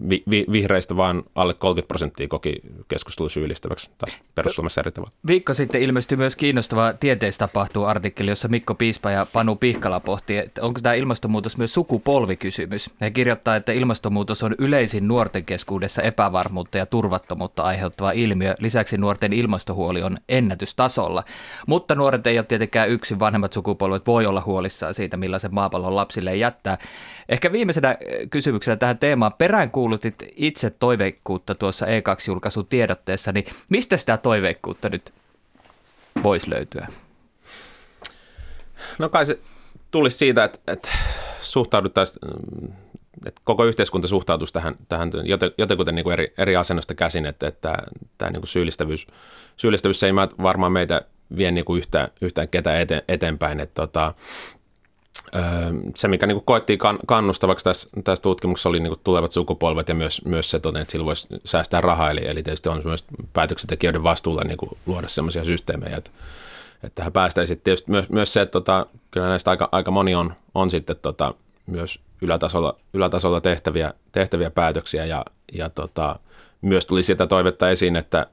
vi, 0.09 0.23
vi, 0.31 0.47
vihreistä 0.53 0.97
vaan 0.97 1.23
alle 1.35 1.55
30 1.55 1.89
prosenttia 1.89 2.29
koki 2.29 2.61
keskustelu 2.89 3.29
syyllistäväksi, 3.29 3.91
taas 3.99 4.19
perussuomessa 4.35 4.81
eri 4.81 4.93
tavalla. 4.93 5.13
Viikko 5.27 5.55
sitten 5.55 5.83
ilmestyi 5.83 6.17
myös 6.17 6.37
kiinnostava 6.37 6.93
tieteistä 6.93 7.49
tapahtuu 7.49 7.85
artikkeli, 7.85 8.31
jossa 8.31 8.49
Mikko 8.49 8.75
Piispa 8.75 9.11
ja 9.11 9.27
Panu 9.33 9.57
Pihkala 9.57 10.01
pohti, 10.01 10.37
että 10.37 10.63
onko 10.63 10.81
tämä 10.81 10.95
ilmastonmuutos 10.95 11.57
myös 11.57 11.75
sukupolvikysymys. 11.75 12.91
He 13.01 13.11
kirjoittaa, 13.11 13.57
että 13.57 13.73
ilmastonmuutos 13.73 14.43
on 14.43 14.55
yleisin 14.59 15.09
nuorten 15.09 15.45
keskuudessa 15.45 16.03
epävarmuutta 16.03 16.79
ja 16.79 16.87
turvattomuutta 16.87 17.63
aiheuttava 17.63 18.13
ilmiö. 18.13 18.55
Lisäksi 18.59 18.99
nuorten 18.99 19.33
ilmastohuoli 19.33 20.03
on 20.03 20.17
ennätystasolla. 20.29 21.25
Mutta 21.67 21.95
nuoret 21.95 22.27
ei 22.27 22.39
ole 22.39 22.47
tietenkään 22.47 22.89
yksin, 22.89 23.19
vanhemmat 23.19 23.53
sukupolvet 23.53 24.07
voi 24.07 24.27
olla 24.27 24.43
huolissaan 24.47 24.95
siitä, 24.95 25.17
millaisen 25.17 25.55
maapallon 25.55 25.97
lapsille 25.97 26.37
jättää. 26.37 26.79
Ehkä 27.29 27.53
viimeisenä 27.53 27.97
eh, 28.01 28.31
kysymyksenä 28.31 28.77
tähän 28.77 28.99
teemaan. 28.99 29.33
Peräänkuulutit 29.39 30.15
itse 30.37 30.71
toiveikkuutta 30.71 31.55
tuossa 31.55 31.87
E2-julkaisun 31.87 32.67
tiedotteessa, 32.67 33.33
niin 33.33 33.45
mistä 33.69 33.97
sitä 33.97 34.17
toiveikkuutta 34.17 34.89
nyt 34.89 35.13
voisi 36.23 36.51
löytyä? 36.51 36.87
No 38.99 39.09
kai 39.09 39.27
se 39.27 39.39
tulisi 39.91 40.19
siitä, 40.19 40.45
että, 40.45 40.59
että 40.73 40.89
suhtauduttaisiin, 41.41 42.19
mm, 42.61 42.73
että 43.27 43.41
koko 43.45 43.65
yhteiskunta 43.65 44.09
suhtautuisi 44.09 44.53
tähän, 44.53 44.75
tähän 44.89 45.11
joten, 45.25 45.51
jotenkuten 45.59 45.95
niin 45.95 46.05
kuin 46.05 46.13
eri, 46.13 46.35
eri 46.39 46.57
asennosta 46.57 46.95
käsin, 46.95 47.27
että, 47.27 47.47
että 47.47 47.79
tämä, 48.19 48.31
niin 48.31 48.41
kuin 48.41 48.49
syyllistävyys, 48.49 49.07
syyllistävyys 49.57 50.03
ei 50.03 50.15
varmaan 50.43 50.73
meitä 50.73 51.03
vie 51.37 51.51
niin 51.51 51.65
kuin 51.65 51.79
yhtään, 51.79 52.09
yhtään 52.21 52.49
ketään 52.49 52.87
eteenpäin. 53.09 53.61
Että, 53.61 53.75
tota, 53.75 54.15
se, 55.97 56.09
mikä 56.09 56.27
niin 56.27 56.43
koettiin 56.45 56.79
kan, 56.79 56.99
kannustavaksi 57.07 57.65
tässä, 57.65 57.89
tässä 58.05 58.23
tutkimuksessa, 58.23 58.69
oli 58.69 58.81
niin 58.81 58.95
tulevat 59.05 59.33
sukupolvet 59.33 59.89
ja 59.89 59.95
myös, 59.95 60.25
myös 60.25 60.51
se, 60.51 60.57
että 60.57 60.85
sillä 60.89 61.07
voisi 61.07 61.27
säästää 61.45 61.81
rahaa. 61.81 62.11
Eli, 62.11 62.27
eli 62.27 62.43
tietysti 62.43 62.69
on 62.69 62.83
myös 62.85 63.05
päätöksentekijöiden 63.33 64.03
vastuulla 64.03 64.45
niin 64.45 64.59
luoda 64.87 65.09
sellaisia 65.09 65.45
systeemejä, 65.45 65.97
että, 65.97 66.11
että 66.75 66.95
tähän 66.95 67.13
päästäisiin. 67.13 67.61
Tietysti 67.65 67.91
myös, 67.91 68.09
myös 68.09 68.33
se, 68.33 68.41
että 68.41 68.53
tota, 68.53 68.87
kyllä 69.11 69.29
näistä 69.29 69.51
aika, 69.51 69.69
aika 69.73 69.91
moni 69.91 70.15
on, 70.15 70.35
on 70.55 70.71
sitten 70.71 70.97
tota, 71.03 71.35
myös 71.67 72.01
ylätasolla, 72.23 72.77
ylätasolla 72.93 73.41
tehtäviä, 73.41 73.95
tehtäviä 74.13 74.51
päätöksiä 74.51 75.05
ja, 75.05 75.25
ja 75.53 75.71
tota, 75.71 76.19
myös 76.63 76.87
tuli 76.87 77.03
sitä 77.03 77.27
toivetta 77.27 77.71
esiin, 77.71 77.97
että, 77.97 78.27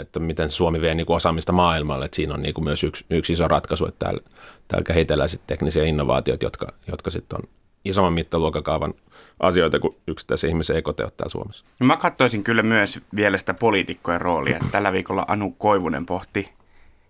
että 0.00 0.20
miten 0.20 0.50
Suomi 0.50 0.80
vie 0.80 0.94
niin 0.94 1.06
kuin 1.06 1.16
osaamista 1.16 1.52
maailmalle, 1.52 2.04
että 2.04 2.16
siinä 2.16 2.34
on 2.34 2.42
niin 2.42 2.54
kuin 2.54 2.64
myös 2.64 2.84
yksi, 2.84 3.04
yksi 3.10 3.32
iso 3.32 3.48
ratkaisu, 3.48 3.86
että 3.86 4.04
täällä, 4.04 4.20
täällä 4.68 4.84
kehitellään 4.84 5.28
sitten 5.28 5.46
teknisiä 5.46 5.84
innovaatioita, 5.84 6.46
jotka, 6.46 6.72
jotka 6.90 7.10
sitten 7.10 7.38
on, 7.38 7.48
isomman 7.84 8.12
mittaluokakaavan 8.12 8.94
asioita 9.40 9.78
kuin 9.78 9.96
yksittäisen 10.06 10.50
ihmisen 10.50 10.76
ekoteot 10.76 11.16
täällä 11.16 11.30
Suomessa. 11.30 11.64
No 11.80 11.86
mä 11.86 11.96
katsoisin 11.96 12.44
kyllä 12.44 12.62
myös 12.62 13.00
vielä 13.16 13.38
sitä 13.38 13.54
poliitikkojen 13.54 14.20
roolia. 14.20 14.58
Tällä 14.70 14.92
viikolla 14.92 15.24
Anu 15.28 15.50
Koivunen 15.50 16.06
pohti 16.06 16.52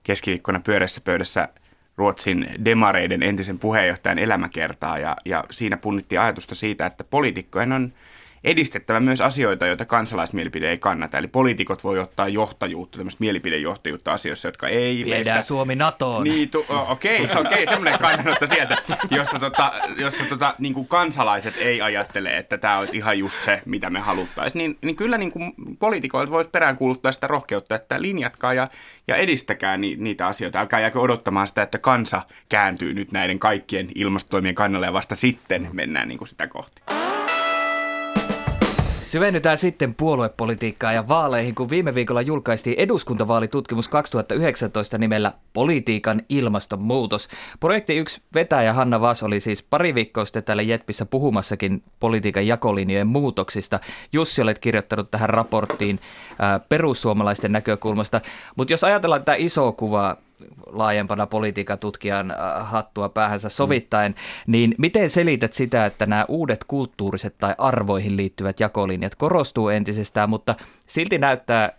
keskiviikkona 0.02 0.60
pyörässä 0.60 1.00
pöydässä 1.04 1.48
Ruotsin 1.96 2.50
demareiden 2.64 3.22
entisen 3.22 3.58
puheenjohtajan 3.58 4.18
elämäkertaa 4.18 4.98
ja, 4.98 5.16
ja 5.24 5.44
siinä 5.50 5.76
punnittiin 5.76 6.20
ajatusta 6.20 6.54
siitä, 6.54 6.86
että 6.86 7.04
poliitikkojen 7.04 7.72
on 7.72 7.92
edistettävä 8.44 9.00
myös 9.00 9.20
asioita, 9.20 9.66
joita 9.66 9.84
kansalaismielipide 9.84 10.70
ei 10.70 10.78
kannata. 10.78 11.18
Eli 11.18 11.28
poliitikot 11.28 11.84
voi 11.84 11.98
ottaa 11.98 12.28
johtajuutta, 12.28 12.98
tämmöistä 12.98 13.20
mielipidejohtajuutta 13.20 14.12
asioissa, 14.12 14.48
jotka 14.48 14.68
ei... 14.68 15.04
Viedään 15.04 15.36
meistä... 15.36 15.42
Suomi 15.42 15.76
NATOon. 15.76 16.24
Niin, 16.24 16.50
tu- 16.50 16.66
okei, 16.68 17.24
okei, 17.24 17.40
okay, 17.40 17.66
semmoinen 17.66 17.98
kannanotto 17.98 18.46
sieltä, 18.46 18.76
josta, 19.10 19.38
tota, 19.38 19.72
josta 19.96 20.24
tota, 20.24 20.54
niin 20.58 20.74
kuin 20.74 20.88
kansalaiset 20.88 21.54
ei 21.58 21.82
ajattele, 21.82 22.36
että 22.36 22.58
tämä 22.58 22.78
olisi 22.78 22.96
ihan 22.96 23.18
just 23.18 23.42
se, 23.42 23.62
mitä 23.66 23.90
me 23.90 24.00
haluttaisiin. 24.00 24.58
Niin, 24.58 24.78
niin 24.82 24.96
kyllä 24.96 25.18
niin 25.18 25.32
kuin 25.32 25.52
poliitikoilta 25.78 26.32
voisi 26.32 26.50
peräänkuuluttaa 26.50 27.12
sitä 27.12 27.26
rohkeutta, 27.26 27.74
että 27.74 28.02
linjatkaa 28.02 28.54
ja, 28.54 28.68
ja 29.08 29.16
edistäkää 29.16 29.76
ni, 29.76 29.96
niitä 29.96 30.26
asioita. 30.26 30.60
Älkää 30.60 30.80
jääkö 30.80 31.00
odottamaan 31.00 31.46
sitä, 31.46 31.62
että 31.62 31.78
kansa 31.78 32.22
kääntyy 32.48 32.94
nyt 32.94 33.12
näiden 33.12 33.38
kaikkien 33.38 33.88
ilmastotoimien 33.94 34.54
kannalle 34.54 34.86
ja 34.86 34.92
vasta 34.92 35.14
sitten 35.14 35.68
mennään 35.72 36.08
niin 36.08 36.18
kuin 36.18 36.28
sitä 36.28 36.46
kohti. 36.46 36.82
Syvennytään 39.10 39.58
sitten 39.58 39.94
puoluepolitiikkaan 39.94 40.94
ja 40.94 41.08
vaaleihin, 41.08 41.54
kun 41.54 41.70
viime 41.70 41.94
viikolla 41.94 42.22
julkaistiin 42.22 42.78
eduskuntavaalitutkimus 42.78 43.88
2019 43.88 44.98
nimellä 44.98 45.32
Politiikan 45.52 46.22
ilmastonmuutos. 46.28 47.28
Projekti 47.60 47.96
yksi 47.96 48.22
vetäjä 48.34 48.72
Hanna 48.72 49.00
Vaas 49.00 49.22
oli 49.22 49.40
siis 49.40 49.62
pari 49.62 49.94
viikkoa 49.94 50.24
sitten 50.24 50.44
täällä 50.44 50.62
Jetpissä 50.62 51.06
puhumassakin 51.06 51.82
politiikan 52.00 52.46
jakolinjojen 52.46 53.06
muutoksista. 53.06 53.80
Jussi 54.12 54.42
olet 54.42 54.58
kirjoittanut 54.58 55.10
tähän 55.10 55.30
raporttiin 55.30 56.00
ää, 56.38 56.60
perussuomalaisten 56.68 57.52
näkökulmasta. 57.52 58.20
Mutta 58.56 58.72
jos 58.72 58.84
ajatellaan 58.84 59.20
tätä 59.20 59.34
isoa 59.34 59.72
kuvaa, 59.72 60.16
laajempana 60.66 61.26
politiikatutkijan 61.26 62.30
äh, 62.30 62.36
hattua 62.70 63.08
päähänsä 63.08 63.48
sovittaen, 63.48 64.12
mm. 64.12 64.52
niin 64.52 64.74
miten 64.78 65.10
selität 65.10 65.52
sitä, 65.52 65.86
että 65.86 66.06
nämä 66.06 66.24
uudet 66.28 66.64
kulttuuriset 66.64 67.34
tai 67.38 67.54
arvoihin 67.58 68.16
liittyvät 68.16 68.60
jakolinjat 68.60 69.14
korostuu 69.14 69.68
entisestään, 69.68 70.30
mutta 70.30 70.54
silti 70.86 71.18
näyttää 71.18 71.64
äh, 71.64 71.70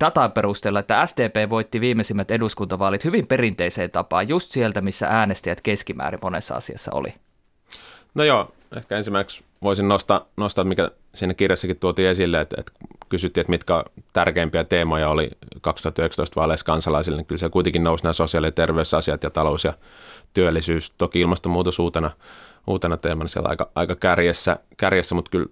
datan 0.00 0.32
perusteella, 0.32 0.80
että 0.80 1.06
SDP 1.06 1.50
voitti 1.50 1.80
viimeisimmät 1.80 2.30
eduskuntavaalit 2.30 3.04
hyvin 3.04 3.26
perinteiseen 3.26 3.90
tapaan, 3.90 4.28
just 4.28 4.50
sieltä, 4.50 4.80
missä 4.80 5.06
äänestäjät 5.10 5.60
keskimäärin 5.60 6.20
monessa 6.22 6.54
asiassa 6.54 6.90
oli. 6.94 7.14
No 8.14 8.24
joo, 8.24 8.52
ehkä 8.76 8.96
ensimmäiseksi 8.96 9.44
voisin 9.62 9.88
nostaa, 9.88 10.26
nostaa 10.36 10.64
mikä 10.64 10.90
siinä 11.14 11.34
kirjassakin 11.34 11.76
tuotiin 11.76 12.08
esille, 12.08 12.40
että, 12.40 12.56
että 12.58 12.72
kysyttiin, 13.08 13.42
että 13.42 13.50
mitkä 13.50 13.84
tärkeimpiä 14.12 14.64
teemoja 14.64 15.08
oli 15.08 15.30
2019 15.60 16.40
vaaleissa 16.40 16.66
kansalaisille, 16.66 17.16
niin 17.16 17.26
kyllä 17.26 17.38
se 17.38 17.48
kuitenkin 17.48 17.84
nousi 17.84 18.04
nämä 18.04 18.12
sosiaali- 18.12 18.46
ja 18.46 18.52
terveysasiat 18.52 19.24
ja 19.24 19.30
talous 19.30 19.64
ja 19.64 19.72
työllisyys. 20.34 20.90
Toki 20.90 21.20
ilmastonmuutos 21.20 21.78
uutena, 21.78 22.10
uutena 22.66 22.96
teemana 22.96 23.28
siellä 23.28 23.48
aika, 23.48 23.70
aika 23.74 23.96
kärjessä, 23.96 24.56
kärjessä, 24.76 25.14
mutta 25.14 25.30
kyllä 25.30 25.46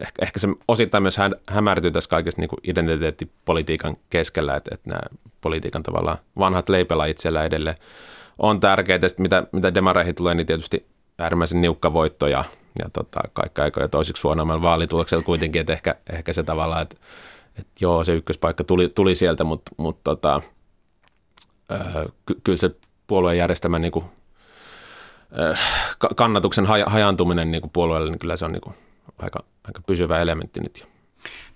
ehkä, 0.00 0.22
ehkä 0.22 0.38
se 0.38 0.48
osittain 0.68 1.02
myös 1.02 1.16
hä, 1.16 1.30
hämärtyy 1.48 1.90
tässä 1.90 2.10
kaikessa 2.10 2.40
niin 2.40 2.50
identiteettipolitiikan 2.62 3.96
keskellä, 4.10 4.56
että, 4.56 4.74
että 4.74 4.90
nämä 4.90 5.02
politiikan 5.40 5.82
tavallaan 5.82 6.18
vanhat 6.38 6.68
leipellä 6.68 7.06
itsellä 7.06 7.44
edelleen 7.44 7.76
on 8.38 8.60
tärkeitä. 8.60 9.08
Sitten 9.08 9.24
mitä, 9.24 9.46
mitä 9.52 9.74
demareihin 9.74 10.14
tulee, 10.14 10.34
niin 10.34 10.46
tietysti 10.46 10.86
äärimmäisen 11.18 11.60
niukka 11.60 11.92
voitto 11.92 12.26
ja, 12.26 12.44
ja 12.78 12.90
tota, 12.92 13.20
kaikki 13.32 13.60
aikoja 13.60 13.88
toisiksi 13.88 14.22
huonommalla 14.22 14.62
vaalituloksella 14.62 15.24
kuitenkin, 15.24 15.60
että 15.60 15.72
ehkä, 15.72 15.94
ehkä 16.12 16.32
se 16.32 16.42
tavallaan, 16.42 16.82
että, 16.82 16.96
että 17.58 17.72
joo, 17.80 18.04
se 18.04 18.14
ykköspaikka 18.14 18.64
tuli, 18.64 18.88
tuli 18.88 19.14
sieltä, 19.14 19.44
mutta, 19.44 19.72
mutta 19.76 20.00
tota, 20.04 20.42
ky, 22.26 22.40
kyllä 22.44 22.56
se 22.56 22.70
puolueen 23.06 23.38
järjestämä 23.38 23.78
niin 23.78 23.92
kuin, 23.92 24.04
kannatuksen 26.16 26.66
hajantuminen 26.86 27.50
niin 27.50 27.60
kuin 27.60 27.70
puolueelle, 27.70 28.10
niin 28.10 28.18
kyllä 28.18 28.36
se 28.36 28.44
on 28.44 28.52
niin 28.52 28.60
kuin 28.60 28.74
aika, 29.18 29.44
aika 29.64 29.80
pysyvä 29.86 30.20
elementti 30.20 30.60
nyt 30.60 30.78
jo. 30.80 30.86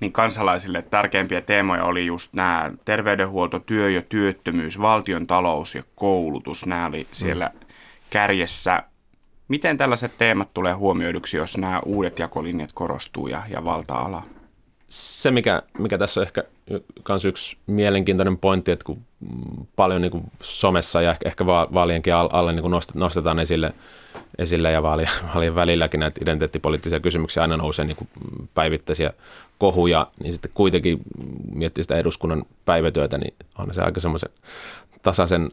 Niin 0.01 0.13
kansalaisille 0.13 0.83
tärkeimpiä 0.83 1.41
teemoja 1.41 1.85
oli 1.85 2.07
just 2.07 2.35
nämä 2.35 2.73
terveydenhuolto, 2.85 3.59
työ 3.59 3.91
ja 3.91 4.03
työttömyys, 4.03 4.81
valtion 4.81 5.27
talous 5.27 5.75
ja 5.75 5.83
koulutus. 5.95 6.67
Nämä 6.67 6.87
oli 6.87 7.07
siellä 7.13 7.51
mm. 7.55 7.61
kärjessä 8.11 8.83
Miten 9.49 9.77
tällaiset 9.77 10.13
teemat 10.19 10.55
tulee 10.55 10.73
huomioiduksi, 10.73 11.37
jos 11.37 11.59
nämä 11.59 11.81
uudet 11.85 12.19
jakolinjat 12.19 12.71
korostuu 12.75 13.29
ja, 13.29 13.43
ja 13.51 13.65
valta-ala? 13.65 14.23
Se, 14.89 15.31
mikä, 15.31 15.63
mikä 15.79 15.99
tässä 15.99 16.21
on 16.21 16.27
ehkä 16.27 16.45
myös 17.09 17.25
yksi 17.25 17.57
mielenkiintoinen 17.67 18.39
pointti, 18.39 18.71
että 18.71 18.85
kun 18.85 19.03
paljon 19.77 20.03
niin 20.03 20.11
kuin 20.11 20.25
somessa 20.43 21.03
ja 21.03 21.11
ehkä, 21.11 21.29
ehkä 21.29 21.47
vaalienkin 21.47 22.15
alle 22.15 22.53
niin 22.53 22.63
kuin 22.63 22.81
nostetaan 22.95 23.39
esille, 23.39 23.73
esille 24.39 24.73
ja 24.73 24.83
vaalien, 24.83 25.09
vaalien 25.35 25.55
välilläkin 25.55 26.01
näitä 26.01 26.21
identiteettipoliittisia 26.23 27.01
kysymyksiä 27.01 27.43
aina 27.43 27.57
nousee 27.57 27.85
niin 27.85 27.97
kuin 27.97 28.09
päivittäisiä 28.55 29.13
kohuja, 29.59 30.07
niin 30.23 30.33
sitten 30.33 30.51
kuitenkin 30.55 30.99
miettii 31.53 31.85
sitä 31.85 31.97
eduskunnan 31.97 32.45
päivätyötä, 32.65 33.19
niin 33.19 33.35
on 33.59 33.75
se 33.75 33.83
aika 33.83 34.01
semmoisen 34.01 34.31
tasaisen 35.03 35.51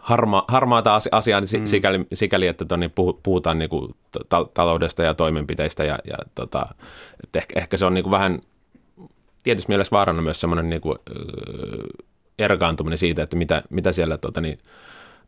harma, 0.00 0.44
harmaata 0.48 1.00
asiaa 1.12 1.40
niin 1.40 1.60
mm. 1.60 1.66
sikäli, 1.66 2.06
sikäli, 2.12 2.46
että 2.46 2.64
toni, 2.64 2.90
puhutaan 3.22 3.58
niin 3.58 3.70
kuin 3.70 3.94
ta- 4.28 4.48
taloudesta 4.54 5.02
ja 5.02 5.14
toimenpiteistä 5.14 5.84
ja, 5.84 5.98
ja 6.04 6.16
tota, 6.34 6.66
ehkä, 7.34 7.60
ehkä, 7.60 7.76
se 7.76 7.84
on 7.84 7.94
niin 7.94 8.04
kuin 8.04 8.10
vähän 8.10 8.40
tietysti 9.42 9.68
mielessä 9.68 9.90
vaarana 9.90 10.22
myös 10.22 10.40
semmoinen 10.40 10.70
niin 10.70 10.80
kuin, 10.80 10.98
erkaantuminen 12.38 12.98
siitä, 12.98 13.22
että 13.22 13.36
mitä, 13.36 13.62
mitä 13.70 13.92
siellä 13.92 14.18
tota, 14.18 14.40
niin, 14.40 14.58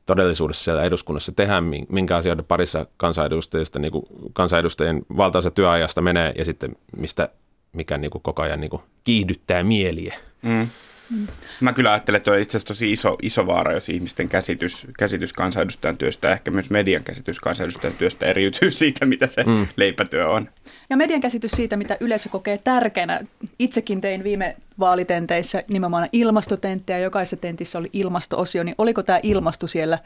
todellisuudessa 0.06 0.64
siellä 0.64 0.82
eduskunnassa 0.82 1.32
tehdään, 1.32 1.64
minkä 1.88 2.16
asioiden 2.16 2.44
parissa 2.44 2.86
kansanedustajista, 2.96 3.78
niin 3.78 3.92
kuin 3.92 4.04
kansanedustajien 4.32 5.02
valtaosa 5.16 5.50
työajasta 5.50 6.00
menee 6.00 6.32
ja 6.38 6.44
sitten 6.44 6.76
mistä 6.96 7.28
mikä 7.72 7.98
niin 7.98 8.10
kuin 8.10 8.22
koko 8.22 8.42
ajan 8.42 8.60
niin 8.60 8.70
kuin 8.70 8.82
kiihdyttää 9.04 9.64
mieliä. 9.64 10.18
Mm. 10.42 10.68
Mm. 11.10 11.26
Mä 11.60 11.72
kyllä 11.72 11.92
ajattelen, 11.92 12.16
että 12.16 12.30
on 12.30 12.38
itse 12.38 12.56
asiassa 12.56 12.74
tosi 12.74 12.92
iso, 12.92 13.16
iso 13.22 13.46
vaara, 13.46 13.72
jos 13.72 13.88
ihmisten 13.88 14.28
käsitys, 14.28 14.86
käsitys 14.98 15.32
kansanedustajan 15.32 15.98
työstä, 15.98 16.32
ehkä 16.32 16.50
myös 16.50 16.70
median 16.70 17.04
käsitys 17.04 17.40
kansanedustajan 17.40 17.96
työstä 17.96 18.26
eriytyy 18.26 18.70
siitä, 18.80 19.06
mitä 19.06 19.26
se 19.26 19.44
mm. 19.44 19.66
leipätyö 19.76 20.28
on. 20.28 20.48
Ja 20.90 20.96
median 20.96 21.20
käsitys 21.20 21.50
siitä, 21.50 21.76
mitä 21.76 21.96
yleisö 22.00 22.28
kokee 22.28 22.58
tärkeänä. 22.64 23.20
Itsekin 23.58 24.00
tein 24.00 24.24
viime 24.24 24.56
vaalitenteissä 24.80 25.62
nimenomaan 25.68 26.08
ilmastotenttejä, 26.12 26.98
jokaisessa 26.98 27.36
tentissä 27.36 27.78
oli 27.78 27.90
ilmastoosio, 27.92 28.62
niin 28.62 28.74
oliko 28.78 29.02
tämä 29.02 29.20
ilmasto 29.22 29.66
siellä 29.66 29.98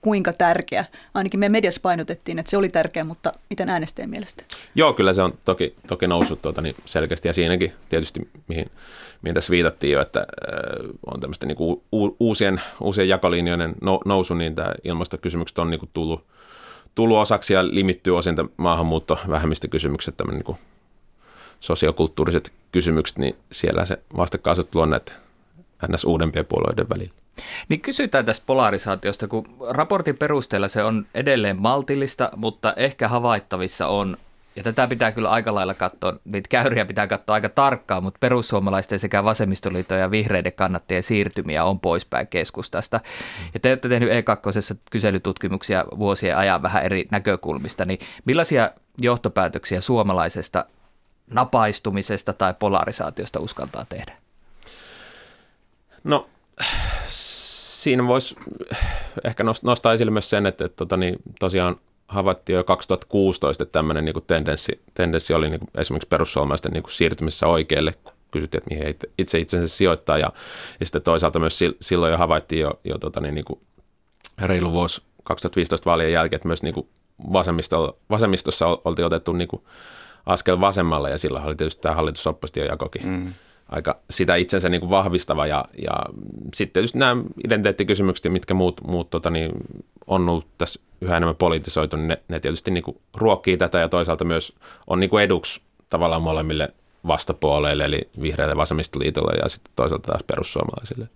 kuinka 0.00 0.32
tärkeä? 0.32 0.84
Ainakin 1.14 1.40
me 1.40 1.48
mediassa 1.48 1.80
painotettiin, 1.80 2.38
että 2.38 2.50
se 2.50 2.56
oli 2.56 2.68
tärkeä, 2.68 3.04
mutta 3.04 3.32
miten 3.50 3.68
äänestäjän 3.68 4.10
mielestä? 4.10 4.44
Joo, 4.74 4.92
kyllä 4.92 5.12
se 5.12 5.22
on 5.22 5.32
toki, 5.44 5.74
toki 5.86 6.06
noussut 6.06 6.42
tuota, 6.42 6.60
niin 6.60 6.76
selkeästi 6.84 7.28
ja 7.28 7.34
siinäkin 7.34 7.72
tietysti, 7.88 8.28
mihin, 8.48 8.66
mihin 9.22 9.34
tässä 9.34 9.50
viitattiin 9.50 9.92
jo, 9.92 10.00
että 10.00 10.20
äh, 10.20 10.26
on 11.06 11.20
tämmöistä 11.20 11.46
niin 11.46 11.56
uusien, 12.20 12.60
uusien 12.80 13.08
jakolinjojen 13.08 13.74
nousu, 14.04 14.34
niin 14.34 14.54
tämä 14.54 14.74
ilmastokysymykset 14.84 15.58
on 15.58 15.70
niin 15.70 15.80
kuin 15.80 15.90
tullut, 15.92 16.26
tullut 16.94 17.18
osaksi 17.18 17.54
ja 17.54 17.66
limittyy 17.66 18.16
osin 18.16 18.36
maahanmuutto, 18.56 19.18
vähemmistökysymykset, 19.28 20.16
tämmöinen 20.16 20.42
niin 20.46 20.58
sosiokulttuuriset 21.60 22.52
kysymykset, 22.72 23.18
niin 23.18 23.36
siellä 23.52 23.84
se 23.84 23.98
vastakkainasettelu 24.16 24.82
on 24.82 24.90
näitä 24.90 25.12
ns. 25.92 26.04
uudempien 26.04 26.46
puolueiden 26.46 26.88
välillä. 26.88 27.14
Niin 27.68 27.80
kysytään 27.80 28.24
tästä 28.24 28.46
polarisaatiosta, 28.46 29.28
kun 29.28 29.46
raportin 29.70 30.18
perusteella 30.18 30.68
se 30.68 30.84
on 30.84 31.06
edelleen 31.14 31.60
maltillista, 31.60 32.30
mutta 32.36 32.74
ehkä 32.76 33.08
havaittavissa 33.08 33.86
on, 33.86 34.16
ja 34.56 34.62
tätä 34.62 34.88
pitää 34.88 35.12
kyllä 35.12 35.30
aika 35.30 35.54
lailla 35.54 35.74
katsoa, 35.74 36.16
niitä 36.24 36.48
käyriä 36.48 36.84
pitää 36.84 37.06
katsoa 37.06 37.34
aika 37.34 37.48
tarkkaan, 37.48 38.02
mutta 38.02 38.18
perussuomalaisten 38.20 38.98
sekä 38.98 39.24
vasemmistoliiton 39.24 39.98
ja 39.98 40.10
vihreiden 40.10 40.52
kannattajien 40.52 41.02
siirtymiä 41.02 41.64
on 41.64 41.80
poispäin 41.80 42.26
keskustasta. 42.26 43.00
Ja 43.54 43.60
te 43.60 43.68
olette 43.68 43.88
tehnyt 43.88 44.08
E2 44.10 44.76
kyselytutkimuksia 44.90 45.84
vuosien 45.98 46.36
ajan 46.36 46.62
vähän 46.62 46.82
eri 46.82 47.08
näkökulmista, 47.10 47.84
niin 47.84 47.98
millaisia 48.24 48.70
johtopäätöksiä 48.98 49.80
suomalaisesta 49.80 50.64
napaistumisesta 51.30 52.32
tai 52.32 52.54
polarisaatiosta 52.58 53.40
uskaltaa 53.40 53.86
tehdä? 53.88 54.12
No 56.04 56.26
siinä 57.06 58.06
voisi 58.06 58.36
ehkä 59.24 59.44
nostaa 59.62 59.92
esille 59.92 60.10
myös 60.10 60.30
sen, 60.30 60.46
että, 60.46 60.64
että 60.64 60.76
tota, 60.76 60.96
niin, 60.96 61.16
tosiaan 61.38 61.76
havaittiin 62.08 62.56
jo 62.56 62.64
2016, 62.64 63.62
että 63.62 63.72
tämmöinen 63.72 64.04
niin 64.04 64.14
tendenssi, 64.26 64.80
tendenssi 64.94 65.34
oli 65.34 65.50
niin 65.50 65.60
kuin 65.60 65.70
esimerkiksi 65.74 66.08
perussuomalaisten 66.08 66.72
niin 66.72 66.84
siirtymisessä 66.90 67.46
oikealle, 67.46 67.94
kysyttiin, 68.30 68.58
että 68.58 68.70
mihin 68.70 68.96
itse 69.18 69.38
itsensä 69.38 69.76
sijoittaa, 69.76 70.18
ja, 70.18 70.32
ja 70.80 70.86
sitten 70.86 71.02
toisaalta 71.02 71.38
myös 71.38 71.58
silloin 71.80 72.12
jo 72.12 72.18
havaittiin 72.18 72.60
jo, 72.60 72.80
jo 72.84 72.98
tota, 72.98 73.20
niin, 73.20 73.34
niin 73.34 73.44
kuin 73.44 73.60
reilu 74.38 74.72
vuosi 74.72 75.02
2015 75.24 75.90
vaalien 75.90 76.12
jälkeen, 76.12 76.36
että 76.36 76.48
myös 76.48 76.62
niin 76.62 76.74
kuin 76.74 76.88
vasemmisto, 77.32 77.98
vasemmistossa 78.10 78.66
oltiin 78.84 79.06
otettu 79.06 79.32
niin 79.32 79.48
kuin 79.48 79.62
askel 80.26 80.60
vasemmalle 80.60 81.10
ja 81.10 81.18
sillä 81.18 81.40
oli 81.40 81.56
tietysti 81.56 81.82
tämä 81.82 81.96
jakokin 82.68 83.06
mm. 83.06 83.32
aika 83.68 83.98
sitä 84.10 84.36
itsensä 84.36 84.68
niin 84.68 84.80
kuin 84.80 84.90
vahvistava 84.90 85.46
ja, 85.46 85.64
ja 85.82 85.92
sitten 86.54 86.72
tietysti 86.72 86.98
nämä 86.98 87.22
identiteettikysymykset 87.44 88.24
ja 88.24 88.30
mitkä 88.30 88.54
muut, 88.54 88.80
muut 88.86 89.10
tota, 89.10 89.30
niin, 89.30 89.52
on 90.06 90.28
ollut 90.28 90.46
tässä 90.58 90.80
yhä 91.00 91.16
enemmän 91.16 91.36
politisoitu, 91.36 91.96
niin 91.96 92.08
ne, 92.08 92.18
ne 92.28 92.40
tietysti 92.40 92.70
niin 92.70 92.84
kuin 92.84 92.96
ruokkii 93.14 93.56
tätä 93.56 93.78
ja 93.78 93.88
toisaalta 93.88 94.24
myös 94.24 94.52
on 94.86 95.00
niin 95.00 95.10
kuin 95.10 95.24
eduksi 95.24 95.60
tavallaan 95.90 96.22
molemmille 96.22 96.68
vastapuoleille, 97.06 97.84
eli 97.84 98.08
vihreille 98.22 98.56
vasemmistoliitolle 98.56 99.38
ja 99.42 99.48
sitten 99.48 99.72
toisaalta 99.76 100.06
taas 100.06 100.22
perussuomalaisille. 100.22 101.08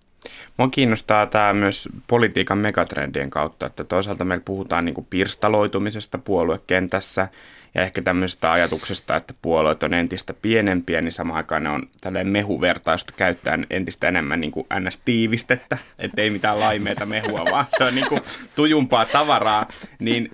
Mua 0.57 0.67
kiinnostaa 0.69 1.25
tämä 1.25 1.53
myös 1.53 1.89
politiikan 2.07 2.57
megatrendien 2.57 3.29
kautta, 3.29 3.65
että 3.65 3.83
toisaalta 3.83 4.25
meillä 4.25 4.43
puhutaan 4.45 4.85
niin 4.85 4.95
kuin 4.95 5.07
pirstaloitumisesta 5.09 6.17
puoluekentässä 6.17 7.27
ja 7.75 7.81
ehkä 7.81 8.01
tämmöisestä 8.01 8.51
ajatuksesta, 8.51 9.15
että 9.15 9.33
puolueet 9.41 9.83
on 9.83 9.93
entistä 9.93 10.33
pienempiä, 10.41 11.01
niin 11.01 11.11
samaan 11.11 11.37
aikaan 11.37 11.63
ne 11.63 11.69
on 11.69 11.83
tälleen 12.01 12.27
mehuvertaistu 12.27 13.13
käyttäen 13.17 13.67
entistä 13.69 14.07
enemmän 14.07 14.41
niin 14.41 14.51
kuin 14.51 14.67
ns-tiivistettä, 14.79 15.77
ettei 15.99 16.29
mitään 16.29 16.59
laimeita 16.59 17.05
mehua, 17.05 17.45
vaan 17.51 17.65
se 17.77 17.83
on 17.83 17.95
niin 17.95 18.07
kuin 18.07 18.21
tujumpaa 18.55 19.05
tavaraa, 19.05 19.67
niin 19.99 20.31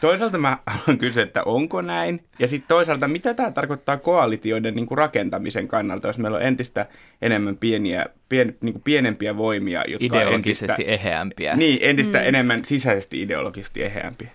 toisaalta 0.00 0.38
mä 0.38 0.58
haluan 0.66 0.98
kysyä, 0.98 1.22
että 1.22 1.42
onko 1.42 1.80
näin? 1.80 2.24
Ja 2.38 2.46
sitten 2.46 2.68
toisaalta, 2.68 3.08
mitä 3.08 3.34
tämä 3.34 3.50
tarkoittaa 3.50 3.96
koalitioiden 3.96 4.74
niin 4.74 4.86
kuin 4.86 4.98
rakentamisen 4.98 5.68
kannalta, 5.68 6.08
jos 6.08 6.18
meillä 6.18 6.36
on 6.36 6.42
entistä 6.42 6.86
enemmän 7.22 7.56
pieniä, 7.56 8.06
pien, 8.28 8.56
niin 8.60 8.72
kuin 8.72 8.82
pienempiä 8.82 9.36
voimia, 9.36 9.84
jotka 9.88 10.18
Ideologisesti 10.18 10.64
entistä, 10.64 10.92
eheämpiä. 10.92 11.56
Niin, 11.56 11.78
entistä 11.82 12.18
mm. 12.18 12.24
enemmän 12.26 12.64
sisäisesti 12.64 13.22
ideologisesti 13.22 13.82
eheämpiä. 13.82 14.28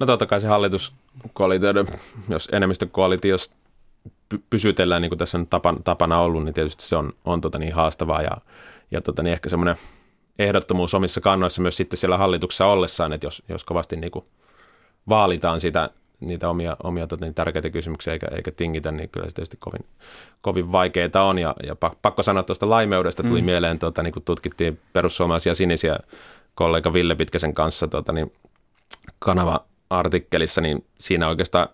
No 0.00 0.06
totta 0.06 0.26
kai 0.26 0.40
se 0.40 0.46
hallituskoalitioiden, 1.14 1.86
jos 2.28 2.48
enemmistökoalitiossa 2.52 3.54
pysytellään, 4.50 5.02
niin 5.02 5.10
kuin 5.10 5.18
tässä 5.18 5.38
on 5.38 5.46
tapana, 5.46 5.78
tapana 5.84 6.20
ollut, 6.20 6.44
niin 6.44 6.54
tietysti 6.54 6.84
se 6.84 6.96
on, 6.96 7.12
on 7.24 7.40
tota 7.40 7.58
niin 7.58 7.72
haastavaa 7.72 8.22
ja, 8.22 8.36
ja 8.90 9.00
tota 9.00 9.22
niin 9.22 9.32
ehkä 9.32 9.48
semmoinen 9.48 9.76
ehdottomuus 10.38 10.94
omissa 10.94 11.20
kannoissa 11.20 11.62
myös 11.62 11.76
sitten 11.76 11.96
siellä 11.96 12.16
hallituksessa 12.16 12.66
ollessaan, 12.66 13.12
että 13.12 13.26
jos, 13.26 13.42
jos 13.48 13.64
kovasti 13.64 13.96
niin 13.96 14.10
kuin 14.10 14.24
vaalitaan 15.08 15.60
sitä, 15.60 15.90
niitä 16.20 16.48
omia, 16.48 16.76
omia 16.82 17.06
tota, 17.06 17.24
niin 17.24 17.34
tärkeitä 17.34 17.70
kysymyksiä 17.70 18.12
eikä, 18.12 18.26
eikä 18.36 18.50
tingitä, 18.50 18.90
niin 18.90 19.08
kyllä 19.08 19.28
se 19.28 19.34
tietysti 19.34 19.56
kovin, 19.60 19.84
kovin 20.40 20.72
vaikeaa 20.72 21.24
on. 21.24 21.38
Ja, 21.38 21.54
ja 21.62 21.76
pakko 22.02 22.22
sanoa 22.22 22.42
tuosta 22.42 22.70
laimeudesta 22.70 23.22
tuli 23.22 23.40
mm. 23.40 23.44
mieleen, 23.44 23.78
tota, 23.78 24.02
niin 24.02 24.12
kun 24.12 24.22
tutkittiin 24.22 24.80
perussuomalaisia 24.92 25.54
sinisiä 25.54 25.98
kollega 26.54 26.92
Ville 26.92 27.14
Pitkäsen 27.14 27.54
kanssa 27.54 27.88
tota, 27.88 28.12
niin 28.12 28.32
kanava-artikkelissa, 29.90 30.60
niin 30.60 30.84
siinä 30.98 31.28
oikeastaan 31.28 31.68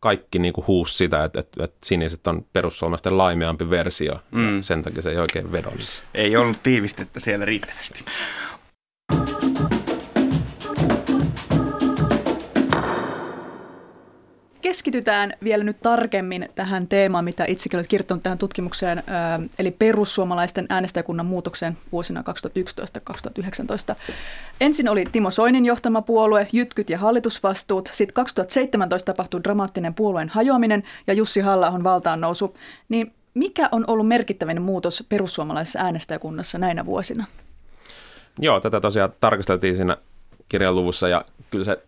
kaikki 0.00 0.38
niin 0.38 0.52
kuin 0.52 0.66
huusi 0.66 0.96
sitä, 0.96 1.24
että, 1.24 1.40
että, 1.40 1.64
että 1.64 1.78
siniset 1.84 2.26
on 2.26 2.46
perussuomalaisten 2.52 3.18
laimeampi 3.18 3.70
versio. 3.70 4.20
Mm. 4.30 4.62
Sen 4.62 4.82
takia 4.82 5.02
se 5.02 5.10
ei 5.10 5.18
oikein 5.18 5.52
vedonnut. 5.52 6.02
Ei 6.14 6.36
ollut 6.36 6.62
tiivistettä 6.62 7.20
siellä 7.20 7.44
riittävästi. 7.44 8.04
Keskitytään 14.72 15.32
vielä 15.44 15.64
nyt 15.64 15.80
tarkemmin 15.80 16.48
tähän 16.54 16.88
teemaan, 16.88 17.24
mitä 17.24 17.44
itsekin 17.48 17.78
olet 17.78 17.86
kirjoittanut 17.86 18.22
tähän 18.22 18.38
tutkimukseen, 18.38 19.02
eli 19.58 19.70
perussuomalaisten 19.70 20.66
äänestäjäkunnan 20.68 21.26
muutokseen 21.26 21.76
vuosina 21.92 22.24
2011-2019. 23.92 23.94
Ensin 24.60 24.88
oli 24.88 25.04
Timo 25.12 25.30
Soinin 25.30 25.64
johtama 25.66 26.02
puolue, 26.02 26.48
jytkyt 26.52 26.90
ja 26.90 26.98
hallitusvastuut. 26.98 27.88
Sitten 27.92 28.14
2017 28.14 29.12
tapahtui 29.12 29.44
dramaattinen 29.44 29.94
puolueen 29.94 30.28
hajoaminen 30.28 30.82
ja 31.06 31.14
Jussi 31.14 31.40
halla 31.40 31.82
valtaan 31.84 32.20
nousu. 32.20 32.56
Niin 32.88 33.12
mikä 33.34 33.68
on 33.72 33.84
ollut 33.86 34.08
merkittävin 34.08 34.62
muutos 34.62 35.04
perussuomalaisessa 35.08 35.78
äänestäjäkunnassa 35.80 36.58
näinä 36.58 36.86
vuosina? 36.86 37.26
Joo, 38.38 38.60
tätä 38.60 38.80
tosiaan 38.80 39.12
tarkasteltiin 39.20 39.76
siinä 39.76 39.96
kirjan 40.48 40.74
luvussa 40.74 41.08
ja 41.08 41.24
kyllä 41.50 41.64
se 41.64 41.78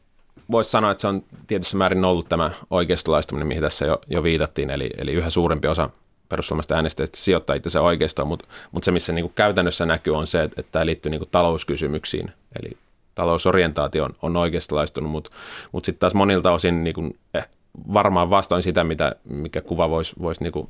voisi 0.50 0.70
sanoa, 0.70 0.90
että 0.90 1.00
se 1.00 1.08
on 1.08 1.22
tietyssä 1.46 1.76
määrin 1.76 2.04
ollut 2.04 2.28
tämä 2.28 2.50
oikeistolaistuminen, 2.70 3.48
mihin 3.48 3.62
tässä 3.62 3.86
jo, 3.86 4.00
jo 4.06 4.22
viitattiin, 4.22 4.70
eli, 4.70 4.90
eli 4.98 5.12
yhä 5.12 5.30
suurempi 5.30 5.68
osa 5.68 5.90
perussuomalaista 6.28 6.74
äänestäjistä 6.74 7.18
sijoittaa 7.18 7.56
itse 7.56 7.80
oikeistoon, 7.80 8.28
mutta, 8.28 8.44
mutta 8.72 8.84
se, 8.84 8.90
missä 8.90 9.12
niin 9.12 9.24
kuin 9.24 9.32
käytännössä 9.34 9.86
näkyy, 9.86 10.16
on 10.16 10.26
se, 10.26 10.42
että, 10.42 10.60
että 10.60 10.72
tämä 10.72 10.86
liittyy 10.86 11.10
niin 11.10 11.20
kuin 11.20 11.28
talouskysymyksiin, 11.32 12.30
eli 12.62 12.76
talousorientaatio 13.14 14.04
on, 14.04 14.14
on 14.22 14.36
oikeistolaistunut, 14.36 15.10
mutta, 15.10 15.30
mutta 15.72 15.86
sitten 15.86 16.00
taas 16.00 16.14
monilta 16.14 16.52
osin 16.52 16.84
niin 16.84 16.94
kuin, 16.94 17.18
eh, 17.34 17.48
varmaan 17.92 18.30
vastoin 18.30 18.62
sitä, 18.62 18.84
mitä, 18.84 19.16
mikä 19.24 19.60
kuva 19.60 19.90
voisi, 19.90 20.14
voisi 20.22 20.42
niin 20.42 20.52
kuin 20.52 20.68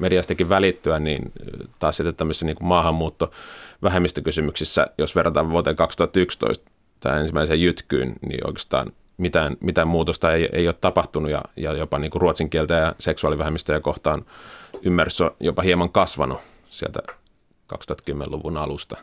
mediastakin 0.00 0.48
välittyä, 0.48 0.98
niin 0.98 1.32
taas 1.78 1.96
sitten 1.96 2.14
tämmöisissä 2.14 2.46
niin 2.46 2.56
kuin 2.56 2.68
maahanmuutto 2.68 3.30
vähemmistökysymyksissä, 3.82 4.86
jos 4.98 5.14
verrataan 5.16 5.50
vuoteen 5.50 5.76
2011, 5.76 6.70
tämä 7.02 7.18
ensimmäiseen 7.18 7.62
jytkyyn, 7.62 8.12
niin 8.28 8.46
oikeastaan 8.46 8.92
mitään, 9.16 9.56
mitään 9.60 9.88
muutosta 9.88 10.32
ei, 10.32 10.48
ei 10.52 10.68
ole 10.68 10.74
tapahtunut 10.80 11.30
ja, 11.30 11.42
ja 11.56 11.72
jopa 11.72 11.98
niin 11.98 12.10
kuin 12.10 12.22
ruotsin 12.22 12.50
kieltä 12.50 12.74
ja 12.74 12.94
seksuaalivähemmistöjä 12.98 13.80
kohtaan 13.80 14.24
ymmärrys 14.82 15.20
on 15.20 15.30
jopa 15.40 15.62
hieman 15.62 15.90
kasvanut 15.90 16.40
sieltä 16.70 17.00
2010-luvun 17.74 18.56
alusta. 18.56 18.96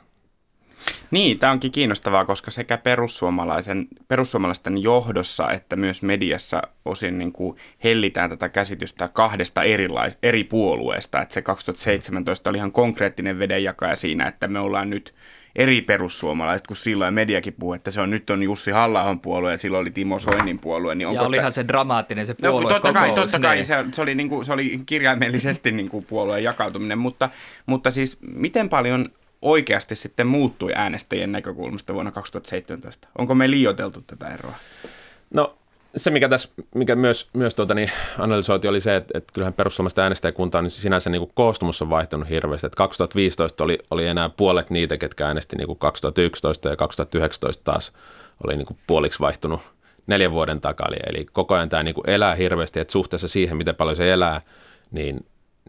Niin, 1.11 1.39
tämä 1.39 1.51
onkin 1.51 1.71
kiinnostavaa, 1.71 2.25
koska 2.25 2.51
sekä 2.51 2.77
perussuomalaisen, 2.77 3.87
perussuomalaisten 4.07 4.83
johdossa 4.83 5.51
että 5.51 5.75
myös 5.75 6.03
mediassa 6.03 6.61
osin 6.85 7.17
niin 7.17 7.31
kuin 7.31 7.57
hellitään 7.83 8.29
tätä 8.29 8.49
käsitystä 8.49 9.07
kahdesta 9.07 9.63
erilais, 9.63 10.17
eri 10.23 10.43
puolueesta. 10.43 11.21
Että 11.21 11.33
se 11.33 11.41
2017 11.41 12.49
oli 12.49 12.57
ihan 12.57 12.71
konkreettinen 12.71 13.39
vedenjakaja 13.39 13.95
siinä, 13.95 14.27
että 14.27 14.47
me 14.47 14.59
ollaan 14.59 14.89
nyt– 14.89 15.13
eri 15.55 15.81
perussuomalaiset, 15.81 16.67
kun 16.67 16.75
silloin 16.75 17.13
mediakin 17.13 17.53
puhuu, 17.53 17.73
että 17.73 17.91
se 17.91 18.01
on 18.01 18.09
nyt 18.09 18.29
on 18.29 18.43
Jussi 18.43 18.71
halla 18.71 19.17
puolue 19.21 19.51
ja 19.51 19.57
silloin 19.57 19.81
oli 19.81 19.91
Timo 19.91 20.19
Soinin 20.19 20.59
puolue. 20.59 20.95
Niin 20.95 21.07
onko 21.07 21.21
ja 21.21 21.27
olihan 21.27 21.51
se 21.51 21.67
dramaattinen 21.67 22.25
se 22.25 22.33
puolue 22.33 22.63
no, 22.63 22.69
totta 22.69 22.93
kai, 22.93 23.11
totta 23.11 23.39
kai 23.39 23.55
niin. 23.55 23.65
se, 23.65 23.75
se, 23.91 24.01
oli, 24.01 24.15
niin 24.15 24.29
kuin, 24.29 24.45
se 24.45 24.53
oli 24.53 24.81
kirjaimellisesti 24.85 25.71
niin 25.71 25.89
kuin 25.89 26.05
puolueen 26.05 26.43
jakautuminen, 26.43 26.97
mutta, 26.97 27.29
mutta 27.65 27.91
siis 27.91 28.17
miten 28.21 28.69
paljon 28.69 29.05
oikeasti 29.41 29.95
sitten 29.95 30.27
muuttui 30.27 30.71
äänestäjien 30.75 31.31
näkökulmasta 31.31 31.93
vuonna 31.93 32.11
2017? 32.11 33.07
Onko 33.17 33.35
me 33.35 33.49
liioteltu 33.49 34.01
tätä 34.01 34.33
eroa? 34.33 34.55
No 35.33 35.58
se, 35.95 36.11
mikä 36.11 36.29
tässä 36.29 36.49
mikä 36.75 36.95
myös, 36.95 37.29
myös 37.33 37.55
tuota, 37.55 37.73
niin 37.73 37.91
analysoiti, 38.19 38.67
oli 38.67 38.81
se, 38.81 38.95
että, 38.95 39.17
että 39.17 39.33
kyllähän 39.33 39.53
perussuomalaista 39.53 40.01
äänestäjäkuntaa 40.01 40.61
niin 40.61 40.71
sinänsä 40.71 41.09
niin 41.09 41.19
kuin 41.19 41.31
koostumus 41.33 41.81
on 41.81 41.89
vaihtunut 41.89 42.29
hirveästi. 42.29 42.67
Että 42.67 42.77
2015 42.77 43.63
oli, 43.63 43.79
oli 43.91 44.07
enää 44.07 44.29
puolet 44.29 44.69
niitä, 44.69 44.97
ketkä 44.97 45.27
äänesti 45.27 45.55
niin 45.55 45.67
kuin 45.67 45.79
2011 45.79 46.69
ja 46.69 46.75
2019 46.75 47.63
taas 47.63 47.91
oli 48.43 48.55
niin 48.55 48.65
kuin 48.65 48.77
puoliksi 48.87 49.19
vaihtunut 49.19 49.61
neljän 50.07 50.31
vuoden 50.31 50.61
takaa. 50.61 50.87
Eli, 50.87 50.97
eli 51.09 51.25
koko 51.25 51.55
ajan 51.55 51.69
tämä 51.69 51.83
niin 51.83 51.95
kuin 51.95 52.09
elää 52.09 52.35
hirveästi, 52.35 52.79
että 52.79 52.91
suhteessa 52.91 53.27
siihen, 53.27 53.57
miten 53.57 53.75
paljon 53.75 53.95
se 53.95 54.13
elää, 54.13 54.41
niin, 54.91 55.25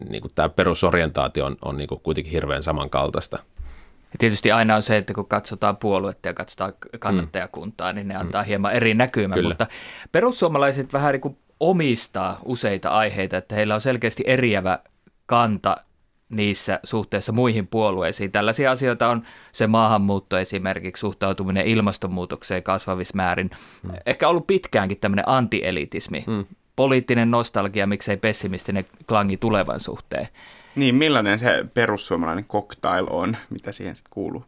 niin 0.09 0.21
kuin 0.21 0.31
tämä 0.35 0.49
perusorientaatio 0.49 1.45
on, 1.45 1.55
on 1.65 1.77
niin 1.77 1.87
kuin 1.87 2.01
kuitenkin 2.03 2.33
hirveän 2.33 2.63
samankaltaista. 2.63 3.39
Ja 4.11 4.17
tietysti 4.17 4.51
aina 4.51 4.75
on 4.75 4.81
se, 4.81 4.97
että 4.97 5.13
kun 5.13 5.27
katsotaan 5.27 5.77
puoluetta 5.77 6.27
ja 6.27 6.33
katsotaan 6.33 6.73
kannattajakuntaa, 6.99 7.93
niin 7.93 8.07
ne 8.07 8.15
antaa 8.15 8.41
mm. 8.41 8.47
hieman 8.47 8.73
eri 8.73 8.93
näkymän, 8.93 9.35
Kyllä. 9.35 9.49
mutta 9.49 9.67
perussuomalaiset 10.11 10.93
vähän 10.93 11.11
niin 11.11 11.21
kuin 11.21 11.37
omistaa 11.59 12.39
useita 12.45 12.89
aiheita, 12.89 13.37
että 13.37 13.55
heillä 13.55 13.75
on 13.75 13.81
selkeästi 13.81 14.23
eriävä 14.27 14.79
kanta 15.25 15.77
niissä 16.29 16.79
suhteessa 16.83 17.31
muihin 17.31 17.67
puolueisiin. 17.67 18.31
Tällaisia 18.31 18.71
asioita 18.71 19.09
on 19.09 19.23
se 19.51 19.67
maahanmuutto 19.67 20.37
esimerkiksi, 20.37 21.01
suhtautuminen 21.01 21.65
ilmastonmuutokseen 21.65 22.63
kasvavissa 22.63 23.15
määrin. 23.15 23.49
Mm. 23.83 23.91
Ehkä 24.05 24.29
ollut 24.29 24.47
pitkäänkin 24.47 24.99
tämmöinen 24.99 25.29
antielitismi, 25.29 26.23
mm. 26.27 26.45
poliittinen 26.75 27.31
nostalgia, 27.31 27.87
miksei 27.87 28.17
pessimistinen 28.17 28.85
klangi 29.07 29.37
tulevan 29.37 29.79
suhteen. 29.79 30.27
Niin, 30.75 30.95
millainen 30.95 31.39
se 31.39 31.65
perussuomalainen 31.73 32.45
cocktail 32.45 33.07
on, 33.09 33.37
mitä 33.49 33.71
siihen 33.71 33.95
sitten 33.95 34.13
kuuluu? 34.13 34.45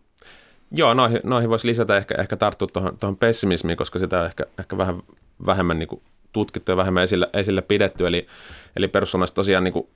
Joo, 0.71 0.93
noihin, 0.93 1.19
noihin 1.23 1.49
voisi 1.49 1.67
lisätä 1.67 1.97
ehkä, 1.97 2.15
ehkä 2.19 2.35
tarttua 2.35 2.67
tuohon 2.99 3.17
pessimismiin, 3.17 3.77
koska 3.77 3.99
sitä 3.99 4.19
on 4.19 4.25
ehkä, 4.25 4.45
ehkä 4.59 4.77
vähän 4.77 5.03
vähemmän 5.45 5.79
niin 5.79 6.01
tutkittu 6.31 6.71
ja 6.71 6.77
vähemmän 6.77 7.03
esillä, 7.03 7.27
esillä 7.33 7.61
pidetty. 7.61 8.07
Eli, 8.07 8.27
eli 8.75 8.87
perussuomalaiset 8.87 9.35
tosiaan, 9.35 9.63
niin 9.63 9.73
kuin, 9.73 9.87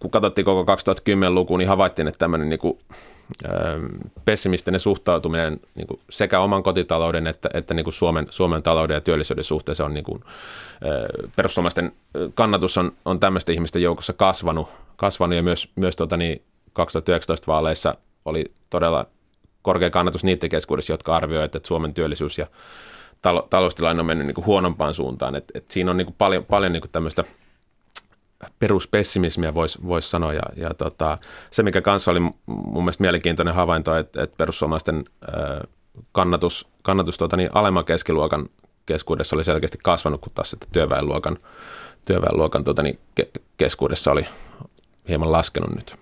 kun 0.00 0.10
katsottiin 0.10 0.44
koko 0.44 0.74
2010-lukuun, 0.74 1.58
niin 1.58 1.68
havaittiin, 1.68 2.08
että 2.08 2.18
tämmöinen 2.18 2.48
niin 2.48 2.58
kuin, 2.58 2.78
pessimistinen 4.24 4.80
suhtautuminen 4.80 5.60
niin 5.74 5.86
kuin 5.86 6.00
sekä 6.10 6.40
oman 6.40 6.62
kotitalouden 6.62 7.26
että, 7.26 7.50
että 7.54 7.74
niin 7.74 7.84
kuin 7.84 7.94
Suomen, 7.94 8.26
Suomen 8.30 8.62
talouden 8.62 8.94
ja 8.94 9.00
työllisyyden 9.00 9.44
suhteessa 9.44 9.84
on 9.84 9.94
niin 9.94 10.04
kuin, 10.04 10.24
perussuomalaisten 11.36 11.92
kannatus 12.34 12.78
on, 12.78 12.92
on 13.04 13.20
tämmöisten 13.20 13.54
ihmisten 13.54 13.82
joukossa 13.82 14.12
kasvanut, 14.12 14.68
kasvanut 14.96 15.36
ja 15.36 15.42
myös, 15.42 15.68
myös 15.76 15.96
tuota, 15.96 16.16
niin 16.16 16.42
2019 16.72 17.46
vaaleissa 17.46 17.94
oli 18.24 18.44
todella 18.70 19.06
korkea 19.62 19.90
kannatus 19.90 20.24
niiden 20.24 20.50
keskuudessa, 20.50 20.92
jotka 20.92 21.16
arvioivat, 21.16 21.54
että 21.54 21.68
Suomen 21.68 21.94
työllisyys 21.94 22.38
ja 22.38 22.46
talo, 23.22 23.46
taloustilanne 23.50 24.00
on 24.00 24.06
mennyt 24.06 24.26
niin 24.26 24.34
kuin 24.34 24.46
huonompaan 24.46 24.94
suuntaan. 24.94 25.34
Et, 25.34 25.44
et 25.54 25.70
siinä 25.70 25.90
on 25.90 25.96
niin 25.96 26.06
kuin 26.06 26.16
paljon, 26.18 26.44
paljon 26.44 26.72
niin 26.72 26.80
kuin 26.80 26.90
tämmöistä 26.90 27.24
peruspessimismiä 28.58 29.54
voisi 29.54 29.78
vois 29.86 30.10
sanoa. 30.10 30.32
Ja, 30.32 30.42
ja 30.56 30.74
tota, 30.74 31.18
se, 31.50 31.62
mikä 31.62 31.80
kanssa 31.80 32.10
oli 32.10 32.20
mun 32.46 32.84
mielestä 32.84 33.02
mielenkiintoinen 33.02 33.54
havainto, 33.54 33.96
että, 33.96 34.22
että 34.22 34.36
perussuomalaisten 34.36 35.04
ää, 35.32 35.64
kannatus, 36.12 36.68
kannatus 36.82 37.18
tuota, 37.18 37.36
niin 37.36 37.50
alemman 37.52 37.84
keskiluokan 37.84 38.48
keskuudessa 38.86 39.36
oli 39.36 39.44
selkeästi 39.44 39.78
kasvanut, 39.82 40.20
kun 40.20 40.32
taas 40.34 40.50
sitten 40.50 40.68
työväenluokan, 40.72 41.36
työväenluokan 42.04 42.64
tuota, 42.64 42.82
niin 42.82 42.98
ke- 43.20 43.40
keskuudessa 43.56 44.12
oli 44.12 44.26
hieman 45.08 45.32
laskenut 45.32 45.74
nyt. 45.74 45.96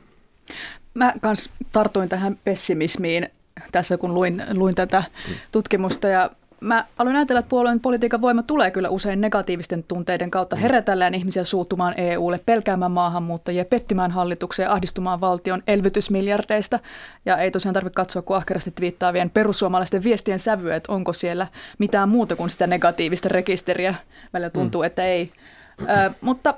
Mä 0.94 1.12
kans 1.20 1.50
tartuin 1.72 2.08
tähän 2.08 2.38
pessimismiin 2.44 3.28
tässä, 3.72 3.98
kun 3.98 4.14
luin, 4.14 4.44
luin 4.52 4.74
tätä 4.74 5.04
tutkimusta 5.52 6.08
ja 6.08 6.30
mä 6.60 6.84
aloin 6.98 7.16
ajatella, 7.16 7.38
että 7.38 7.48
puolueen 7.48 7.80
politiikan 7.80 8.20
voima 8.20 8.42
tulee 8.42 8.70
kyllä 8.70 8.88
usein 8.88 9.20
negatiivisten 9.20 9.82
tunteiden 9.82 10.30
kautta 10.30 10.56
mm. 10.56 10.62
herätellään 10.62 11.14
ihmisiä 11.14 11.44
suuttumaan 11.44 11.94
EUlle, 11.96 12.40
pelkäämään 12.46 12.90
maahanmuuttajia, 12.90 13.64
pettymään 13.64 14.10
hallitukseen 14.10 14.70
ahdistumaan 14.70 15.20
valtion 15.20 15.62
elvytysmiljardeista. 15.66 16.78
Ja 17.26 17.36
ei 17.36 17.50
tosiaan 17.50 17.74
tarvitse 17.74 17.94
katsoa 17.94 18.22
kuin 18.22 18.36
ahkerasti 18.36 18.72
viittaavien 18.80 19.30
perussuomalaisten 19.30 20.04
viestien 20.04 20.38
sävyä, 20.38 20.76
että 20.76 20.92
onko 20.92 21.12
siellä 21.12 21.46
mitään 21.78 22.08
muuta 22.08 22.36
kuin 22.36 22.50
sitä 22.50 22.66
negatiivista 22.66 23.28
rekisteriä. 23.28 23.94
Välillä 24.32 24.50
tuntuu, 24.50 24.82
mm. 24.82 24.86
että 24.86 25.04
ei. 25.04 25.32
Ö, 25.80 26.10
mutta 26.20 26.54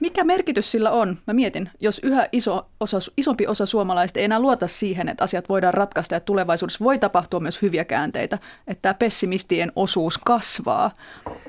mikä 0.00 0.24
merkitys 0.24 0.70
sillä 0.70 0.90
on? 0.90 1.18
Mä 1.26 1.34
mietin, 1.34 1.70
jos 1.80 2.00
yhä 2.02 2.28
iso 2.32 2.66
osa, 2.80 2.98
isompi 3.16 3.46
osa 3.46 3.66
suomalaista 3.66 4.18
ei 4.18 4.24
enää 4.24 4.40
luota 4.40 4.66
siihen, 4.66 5.08
että 5.08 5.24
asiat 5.24 5.48
voidaan 5.48 5.74
ratkaista 5.74 6.14
ja 6.14 6.20
tulevaisuudessa 6.20 6.84
voi 6.84 6.98
tapahtua 6.98 7.40
myös 7.40 7.62
hyviä 7.62 7.84
käänteitä, 7.84 8.38
että 8.66 8.82
tämä 8.82 8.94
pessimistien 8.94 9.72
osuus 9.76 10.18
kasvaa. 10.18 10.90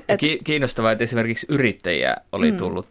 Et... 0.08 0.20
Kiinnostavaa, 0.44 0.92
että 0.92 1.04
esimerkiksi 1.04 1.46
yrittäjiä 1.50 2.16
oli 2.32 2.50
mm. 2.50 2.56
tullut 2.56 2.88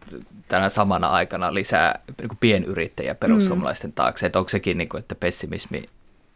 tänä 0.48 0.69
samana 0.69 1.08
aikana 1.08 1.54
lisää 1.54 2.00
niin 2.21 2.30
kuin 2.30 2.38
pienyrittäjiä 2.39 3.15
perussuomalaisten 3.15 3.89
mm. 3.89 3.95
taakse. 3.95 4.26
Että 4.26 4.39
onko 4.39 4.50
sekin, 4.50 4.78
niin 4.78 4.89
kuin, 4.89 5.00
että 5.00 5.15
pessimismi 5.15 5.84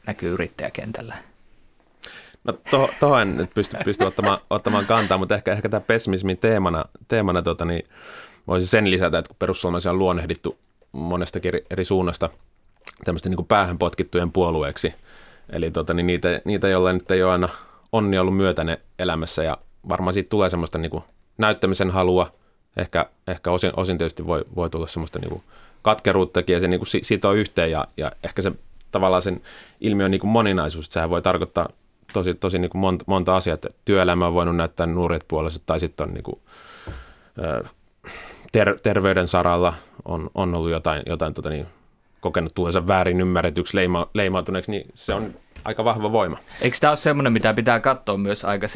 näkyy 0.07 0.33
yrittäjäkentällä? 0.33 1.15
No 2.43 2.53
tuohon 2.99 3.21
en 3.21 3.37
nyt 3.37 3.53
pysty, 3.53 3.77
pysty 3.85 4.03
ottamaan, 4.03 4.37
ottamaan 4.49 4.85
kantaa, 4.85 5.17
mutta 5.17 5.35
ehkä, 5.35 5.51
ehkä 5.51 5.69
tämä 5.69 5.81
pessimismin 5.81 6.37
teemana, 6.37 6.85
teemana 7.07 7.41
tota, 7.41 7.65
niin, 7.65 7.89
voisin 8.49 8.69
sen 8.69 8.91
lisätä, 8.91 9.17
että 9.17 9.29
kun 9.29 9.35
perussuomalaisia 9.39 9.91
on 9.91 9.99
luonnehdittu 9.99 10.57
monestakin 10.91 11.51
eri 11.69 11.85
suunnasta 11.85 12.29
tämmöisten 13.05 13.31
niin 13.31 13.45
päähän 13.45 13.77
potkittujen 13.77 14.31
puolueeksi, 14.31 14.93
eli 15.49 15.71
tota, 15.71 15.93
niin 15.93 16.07
niitä, 16.07 16.41
niitä, 16.45 16.67
joilla 16.67 16.93
nyt 16.93 17.11
ei 17.11 17.23
ole 17.23 17.31
aina 17.31 17.49
onni 17.91 18.19
ollut 18.19 18.37
myötäne 18.37 18.79
elämässä 18.99 19.43
ja 19.43 19.57
varmaan 19.89 20.13
siitä 20.13 20.29
tulee 20.29 20.49
semmoista 20.49 20.77
niin 20.77 20.89
kuin 20.89 21.03
näyttämisen 21.37 21.91
halua, 21.91 22.27
ehkä, 22.77 23.09
ehkä 23.27 23.51
osin, 23.51 23.71
osin 23.77 23.97
tietysti 23.97 24.27
voi, 24.27 24.45
voi 24.55 24.69
tulla 24.69 24.87
semmoista 24.87 25.19
niin 25.19 25.29
kuin 25.29 25.43
katkeruuttakin 25.81 26.53
ja 26.53 26.59
se 26.59 26.67
niin 26.67 26.79
kuin 26.79 26.89
sitoo 27.01 27.33
yhteen 27.33 27.71
ja, 27.71 27.87
ja 27.97 28.11
ehkä 28.23 28.41
se 28.41 28.51
tavallaan 28.91 29.21
sen 29.21 29.41
ilmiön 29.81 30.11
niin 30.11 30.21
kuin 30.21 30.31
moninaisuus, 30.31 30.85
että 30.85 30.93
sehän 30.93 31.09
voi 31.09 31.21
tarkoittaa 31.21 31.69
tosi, 32.13 32.33
tosi 32.33 32.59
niin 32.59 32.69
kuin 32.69 32.79
monta, 32.79 33.05
monta 33.07 33.35
asiaa, 33.35 33.53
että 33.53 33.69
työelämä 33.85 34.27
on 34.27 34.33
voinut 34.33 34.55
näyttää 34.55 34.87
nuoret 34.87 35.25
puolesta 35.27 35.59
tai 35.65 35.79
sitten 35.79 36.07
on 36.07 36.13
niin 36.13 36.23
kuin, 36.23 36.39
ter- 38.51 38.79
terveyden 38.83 39.27
saralla 39.27 39.73
on, 40.05 40.29
on 40.35 40.55
ollut 40.55 40.71
jotain, 40.71 41.03
jotain 41.05 41.33
tota 41.33 41.49
niin, 41.49 41.65
kokenut 42.21 42.53
tulensa 42.53 42.87
väärin 42.87 43.21
ymmärretyksi, 43.21 43.77
leima, 43.77 44.07
leimautuneeksi, 44.13 44.71
niin 44.71 44.91
se 44.93 45.13
on 45.13 45.33
aika 45.65 45.83
vahva 45.83 46.11
voima. 46.11 46.37
Eikö 46.61 46.77
tämä 46.79 46.91
ole 46.91 46.97
semmoinen, 46.97 47.33
mitä 47.33 47.53
pitää 47.53 47.79
katsoa 47.79 48.17
myös 48.17 48.45
aika 48.45 48.67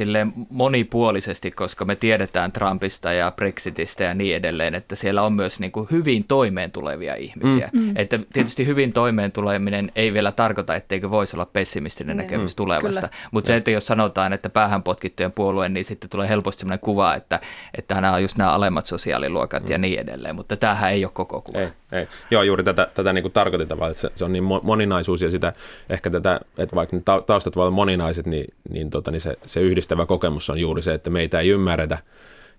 monipuolisesti, 0.50 1.52
koska 1.52 1.86
me 1.86 1.96
tiedetään 1.96 2.52
Trumpista 2.52 3.14
ja 3.14 3.32
Brexitistä 3.36 4.04
ja 4.04 4.14
niin 4.14 4.36
edelleen, 4.36 4.76
että 4.76 4.96
siellä 4.96 5.22
on 5.22 5.34
myös 5.34 5.60
niin 5.60 5.72
kuin 5.72 5.88
hyvin 5.92 6.24
toimeen 6.24 6.72
tulevia 6.72 7.16
ihmisiä. 7.16 7.70
Mm. 7.74 7.82
mm. 7.82 7.94
Että 7.96 8.20
tietysti 8.34 8.66
hyvin 8.66 8.94
toimeen 8.94 9.32
tuleminen 9.32 9.92
ei 9.96 10.14
vielä 10.14 10.32
tarkoita, 10.32 10.76
etteikö 10.76 11.10
voisi 11.10 11.36
olla 11.36 11.46
pessimistinen 11.46 12.18
mm. 12.18 12.22
näkemys 12.22 12.54
mm. 12.54 12.58
tulevasta. 12.58 13.10
Mutta 13.32 13.48
se, 13.48 13.56
että 13.56 13.72
jos 13.72 13.88
sanotaan, 13.88 14.34
että 14.34 14.50
päähän 14.50 14.84
potkittujen 14.84 15.32
puolue, 15.32 15.70
niin 15.70 15.86
sitten 15.86 16.10
tulee 16.10 16.30
helposti 16.30 16.60
sellainen 16.60 16.80
kuva, 16.80 17.16
että, 17.16 17.40
että 17.78 17.96
nämä 17.96 18.14
on 18.14 18.22
just 18.22 18.38
nämä 18.38 18.52
alemmat 18.52 18.86
sosiaaliluokat 18.86 19.64
mm. 19.64 19.72
ja 19.72 19.78
niin 19.78 20.00
edelleen. 20.00 20.36
Mutta 20.36 20.58
tämähän 20.58 20.92
ei 20.92 21.06
ole 21.06 21.12
koko 21.14 21.42
kuva. 21.42 21.60
Ei, 21.60 21.68
ei. 21.94 22.08
Joo, 22.32 22.44
juuri 22.44 22.64
tätä, 22.64 22.88
tätä 22.94 23.14
niin 23.14 23.22
kuin 23.22 23.32
tarkoitin 23.32 23.68
tavallaan, 23.68 23.92
että 23.92 24.02
se, 24.02 24.10
se 24.16 24.26
on 24.26 24.34
niin 24.34 24.44
moninaisuus 24.64 25.22
ja 25.22 25.32
sitä 25.32 25.54
ehkä 25.90 26.10
tätä, 26.10 26.40
että 26.58 26.76
vaikka 26.76 26.96
ne 26.96 27.02
taustat 27.06 27.56
voivat 27.56 27.68
olla 27.68 27.76
moninaiset, 27.76 28.26
niin, 28.26 28.46
niin, 28.70 28.90
tota, 28.90 29.12
niin 29.12 29.22
se, 29.22 29.38
se 29.46 29.62
yhdistävä 29.62 30.06
kokemus 30.06 30.50
on 30.50 30.60
juuri 30.60 30.82
se, 30.82 30.94
että 30.94 31.10
meitä 31.10 31.40
ei 31.40 31.50
ymmärretä. 31.50 31.98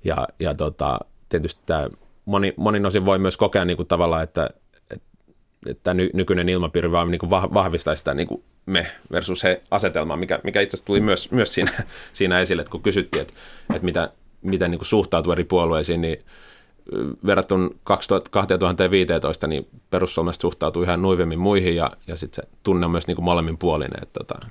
Ja, 0.05 0.29
ja 0.41 0.55
tota, 0.55 0.99
tietysti 1.29 1.63
tämä 1.67 1.89
moni, 2.25 2.55
monin 2.57 2.87
osin 2.87 3.05
voi 3.05 3.19
myös 3.19 3.37
kokea 3.37 3.65
niin 3.65 3.77
kuin 3.77 3.89
tavallaan, 3.89 4.23
että, 4.23 4.51
että 5.67 5.95
ny, 5.95 6.11
nykyinen 6.13 6.49
ilmapiiri 6.49 6.93
vaan 6.93 7.11
niin 7.11 7.19
kuin 7.19 7.31
vahvistaa 7.31 7.95
sitä 7.95 8.15
niin 8.15 8.27
kuin 8.27 8.45
me 8.67 8.87
versus 9.13 9.45
he 9.45 9.63
asetelmaa, 9.71 10.17
mikä, 10.17 10.41
mikä 10.45 10.61
itse 10.61 10.77
asiassa 10.77 10.87
tuli 10.87 11.01
myös, 11.01 11.31
myös 11.31 11.55
siinä, 11.55 11.73
siinä 12.13 12.41
esille, 12.41 12.61
että 12.63 12.71
kun 12.71 12.83
kysyttiin, 12.83 13.23
että, 13.23 13.35
että 13.75 13.85
mitä, 13.85 14.11
miten 14.43 14.71
niin 14.71 14.79
kuin 14.79 14.87
suhtautuu 14.87 15.33
eri 15.33 15.45
puolueisiin, 15.45 16.01
niin 16.01 16.25
verrattuna 17.27 17.71
2015, 18.31 19.47
niin 19.47 19.67
perussuomalaiset 19.91 20.41
suhtautuu 20.41 20.83
ihan 20.83 21.03
nuivemmin 21.03 21.39
muihin 21.39 21.77
ja, 21.77 21.91
ja 22.07 22.17
sitten 22.17 22.45
se 22.45 22.51
tunne 22.63 22.87
on 22.87 22.91
myös 22.91 23.07
niin 23.07 23.15
kuin 23.15 23.25
molemmin 23.25 23.59
puolinen. 23.59 24.03
Että, 24.03 24.21
tota. 24.25 24.47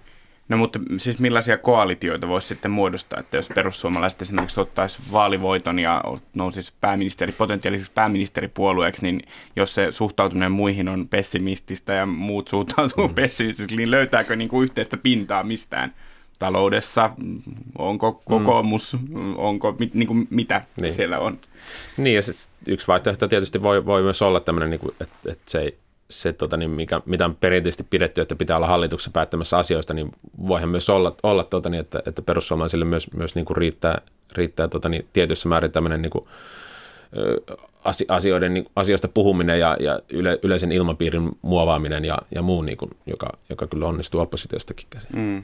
No 0.49 0.57
mutta 0.57 0.79
siis 0.97 1.19
millaisia 1.19 1.57
koalitioita 1.57 2.27
voisi 2.27 2.47
sitten 2.47 2.71
muodostaa, 2.71 3.19
että 3.19 3.37
jos 3.37 3.49
perussuomalaiset 3.55 4.21
esimerkiksi 4.21 4.59
ottaisi 4.59 4.99
vaalivoiton 5.11 5.79
ja 5.79 6.03
nousisi 6.33 6.73
pääministeri, 6.81 7.31
potentiaaliseksi 7.31 7.91
pääministeripuolueeksi, 7.95 9.01
niin 9.01 9.21
jos 9.55 9.75
se 9.75 9.91
suhtautuminen 9.91 10.51
muihin 10.51 10.89
on 10.89 11.07
pessimististä 11.07 11.93
ja 11.93 12.05
muut 12.05 12.47
suhtautuu 12.47 13.07
mm. 13.07 13.15
pessimistisesti, 13.23 13.75
niin 13.75 13.91
löytääkö 13.91 14.35
niin 14.35 14.49
kuin 14.49 14.63
yhteistä 14.63 14.97
pintaa 14.97 15.43
mistään? 15.43 15.93
Taloudessa, 16.43 17.09
onko 17.77 18.21
kokoomus, 18.25 18.97
mm. 19.09 19.37
onko 19.37 19.75
niin 19.93 20.07
kuin 20.07 20.27
mitä 20.29 20.61
niin. 20.81 20.95
siellä 20.95 21.19
on. 21.19 21.37
Niin 21.97 22.15
ja 22.15 22.21
sit 22.21 22.49
yksi 22.67 22.87
vaihtoehto 22.87 23.27
tietysti 23.27 23.61
voi, 23.61 23.85
voi 23.85 24.03
myös 24.03 24.21
olla 24.21 24.39
tämmöinen, 24.39 24.69
niin 24.69 24.79
kuin, 24.79 24.95
että, 25.01 25.31
että 25.31 25.43
se, 25.47 25.59
ei, 25.59 25.77
se 26.09 26.33
tota, 26.33 26.57
niin 26.57 26.71
mikä, 26.71 27.01
mitä 27.05 27.25
on 27.25 27.35
perinteisesti 27.35 27.83
pidetty, 27.83 28.21
että 28.21 28.35
pitää 28.35 28.57
olla 28.57 28.67
hallituksessa 28.67 29.11
päättämässä 29.11 29.57
asioista, 29.57 29.93
niin 29.93 30.11
voihan 30.47 30.69
myös 30.69 30.89
olla, 30.89 31.15
olla 31.23 31.43
tota, 31.43 31.69
niin, 31.69 31.81
että, 31.81 32.03
että 32.05 32.21
perussuomalaisille 32.21 32.85
myös, 32.85 33.13
myös 33.13 33.35
niin 33.35 33.45
kuin 33.45 33.57
riittää, 33.57 34.01
riittää 34.35 34.67
tota, 34.67 34.89
niin, 34.89 35.07
tietyssä 35.13 35.49
määrin 35.49 35.71
tämmöinen 35.71 36.01
niin 36.01 36.11
kuin, 36.11 36.25
asioiden, 38.07 38.53
niin, 38.53 38.65
asioista 38.75 39.07
puhuminen 39.07 39.59
ja, 39.59 39.77
ja 39.79 39.99
yle, 40.09 40.39
yleisen 40.43 40.71
ilmapiirin 40.71 41.31
muovaaminen 41.41 42.05
ja, 42.05 42.17
ja 42.35 42.41
muu, 42.41 42.61
niin 42.61 42.77
kuin, 42.77 42.91
joka, 43.05 43.29
joka 43.49 43.67
kyllä 43.67 43.87
onnistuu 43.87 44.21
oppositiostakin 44.21 44.87
käsin. 44.89 45.09
Mm. 45.13 45.43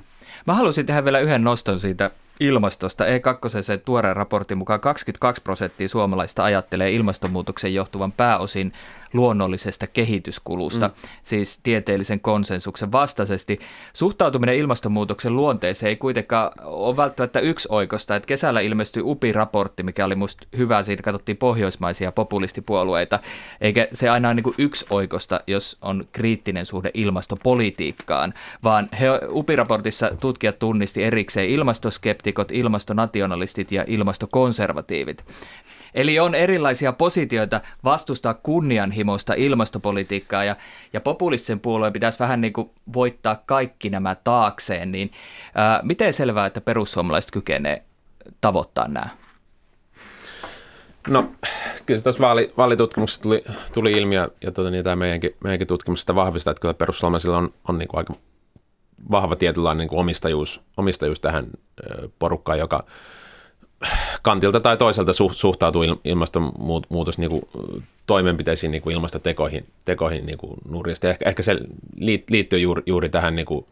Mä 0.49 0.55
haluaisin 0.55 0.85
tehdä 0.85 1.03
vielä 1.03 1.19
yhden 1.19 1.43
noston 1.43 1.79
siitä 1.79 2.11
ilmastosta. 2.39 3.03
E2 3.03 3.61
se 3.61 3.77
tuoreen 3.77 4.15
raportin 4.15 4.57
mukaan 4.57 4.79
22 4.79 5.41
prosenttia 5.41 5.89
suomalaista 5.89 6.43
ajattelee 6.43 6.91
ilmastonmuutoksen 6.91 7.73
johtuvan 7.73 8.11
pääosin 8.11 8.73
luonnollisesta 9.13 9.87
kehityskulusta, 9.87 10.87
mm. 10.87 10.93
siis 11.23 11.59
tieteellisen 11.63 12.19
konsensuksen 12.19 12.91
vastaisesti. 12.91 13.59
Suhtautuminen 13.93 14.55
ilmastonmuutoksen 14.55 15.35
luonteeseen 15.35 15.89
ei 15.89 15.95
kuitenkaan 15.95 16.51
ole 16.63 16.97
välttämättä 16.97 17.39
yksi 17.39 17.67
oikosta. 17.71 18.15
Että 18.15 18.27
kesällä 18.27 18.59
ilmestyi 18.59 19.03
UPI-raportti, 19.03 19.83
mikä 19.83 20.05
oli 20.05 20.15
musta 20.15 20.47
hyvä, 20.57 20.83
siitä 20.83 21.03
katsottiin 21.03 21.37
pohjoismaisia 21.37 22.11
populistipuolueita, 22.11 23.19
eikä 23.61 23.87
se 23.93 24.09
aina 24.09 24.27
ole 24.27 24.35
niin 24.35 24.55
yksi 24.57 24.85
oikosta, 24.89 25.39
jos 25.47 25.77
on 25.81 26.07
kriittinen 26.11 26.65
suhde 26.65 26.91
ilmastopolitiikkaan, 26.93 28.33
vaan 28.63 28.89
he, 28.99 29.07
UPI-raportissa 29.29 30.11
tutkijat 30.19 30.59
tunnisti 30.59 31.03
erikseen 31.03 31.49
ilmastoskeptikot, 31.49 32.51
ilmastonationalistit 32.51 33.71
ja 33.71 33.83
ilmastokonservatiivit. 33.87 35.25
Eli 35.93 36.19
on 36.19 36.35
erilaisia 36.35 36.93
positioita 36.93 37.61
vastustaa 37.83 38.33
kunnianhimoista 38.33 39.33
ilmastopolitiikkaa 39.33 40.43
ja, 40.43 40.55
ja 40.93 41.01
populistisen 41.01 41.59
puolueen 41.59 41.93
pitäisi 41.93 42.19
vähän 42.19 42.41
niin 42.41 42.53
kuin 42.53 42.69
voittaa 42.93 43.41
kaikki 43.45 43.89
nämä 43.89 44.15
taakseen, 44.15 44.91
niin 44.91 45.11
ää, 45.55 45.79
miten 45.83 46.13
selvää, 46.13 46.45
että 46.45 46.61
perussuomalaiset 46.61 47.31
kykenee 47.31 47.83
tavoittaa 48.41 48.87
nämä? 48.87 49.09
No, 51.07 51.31
kyllä 51.85 51.97
se 51.97 52.03
tuossa 52.03 52.21
vaali, 52.21 52.53
vaalitutkimuksessa 52.57 53.21
tuli, 53.21 53.43
tuli 53.73 53.91
ilmi 53.91 54.15
ja, 54.15 54.29
ja 54.43 54.51
tuota, 54.51 54.71
niin 54.71 54.83
tämä 54.83 54.95
meidänkin, 54.95 55.35
meidänkin 55.43 55.67
tutkimuksesta 55.67 56.15
vahvistaa, 56.15 56.51
että 56.51 56.61
kyllä 56.61 56.73
perussuomalaisilla 56.73 57.37
on, 57.37 57.53
on 57.67 57.77
niin 57.77 57.87
kuin 57.87 57.97
aika 57.97 58.13
vahva 59.11 59.35
tietynlainen 59.35 59.87
niin 59.87 59.99
omistajuus, 59.99 60.61
omistajuus 60.77 61.19
tähän 61.19 61.45
porukkaan, 62.19 62.59
joka, 62.59 62.83
kantilta 64.21 64.59
tai 64.59 64.77
toiselta 64.77 65.11
suhtautuu 65.31 65.83
ilmastonmuutos 66.03 67.17
niin 67.17 67.29
kuin 67.29 67.41
toimenpiteisiin 68.07 68.71
niin 68.71 68.81
kuin 68.81 68.95
ilmastotekoihin 68.95 69.65
tekoihin 69.85 70.25
niin 70.25 70.37
kuin 70.37 70.53
nurjasti. 70.69 71.07
Ehkä, 71.07 71.29
ehkä 71.29 71.43
se 71.43 71.57
liittyy 72.29 72.59
juuri, 72.59 72.83
juuri 72.85 73.09
tähän 73.09 73.35
niin 73.35 73.45
kuin 73.45 73.65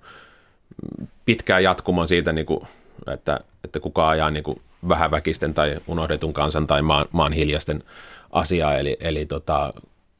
pitkään 1.26 1.64
jatkumoon 1.64 2.08
siitä 2.08 2.34
niin 2.34 2.46
kuin 2.46 2.68
että, 3.14 3.40
että 3.64 3.80
kuka 3.80 4.10
ajaa 4.10 4.32
niin 4.32 4.44
kuin 4.44 4.62
vähäväkisten 4.90 5.54
tai 5.54 5.76
unohdetun 5.88 6.34
kansan 6.34 6.68
tai 6.68 6.82
maan, 6.82 7.06
maan 7.12 7.34
hiljaisten 7.34 7.84
asiaa. 8.32 8.78
Eli, 8.78 8.98
eli 9.00 9.26
tota, 9.26 9.74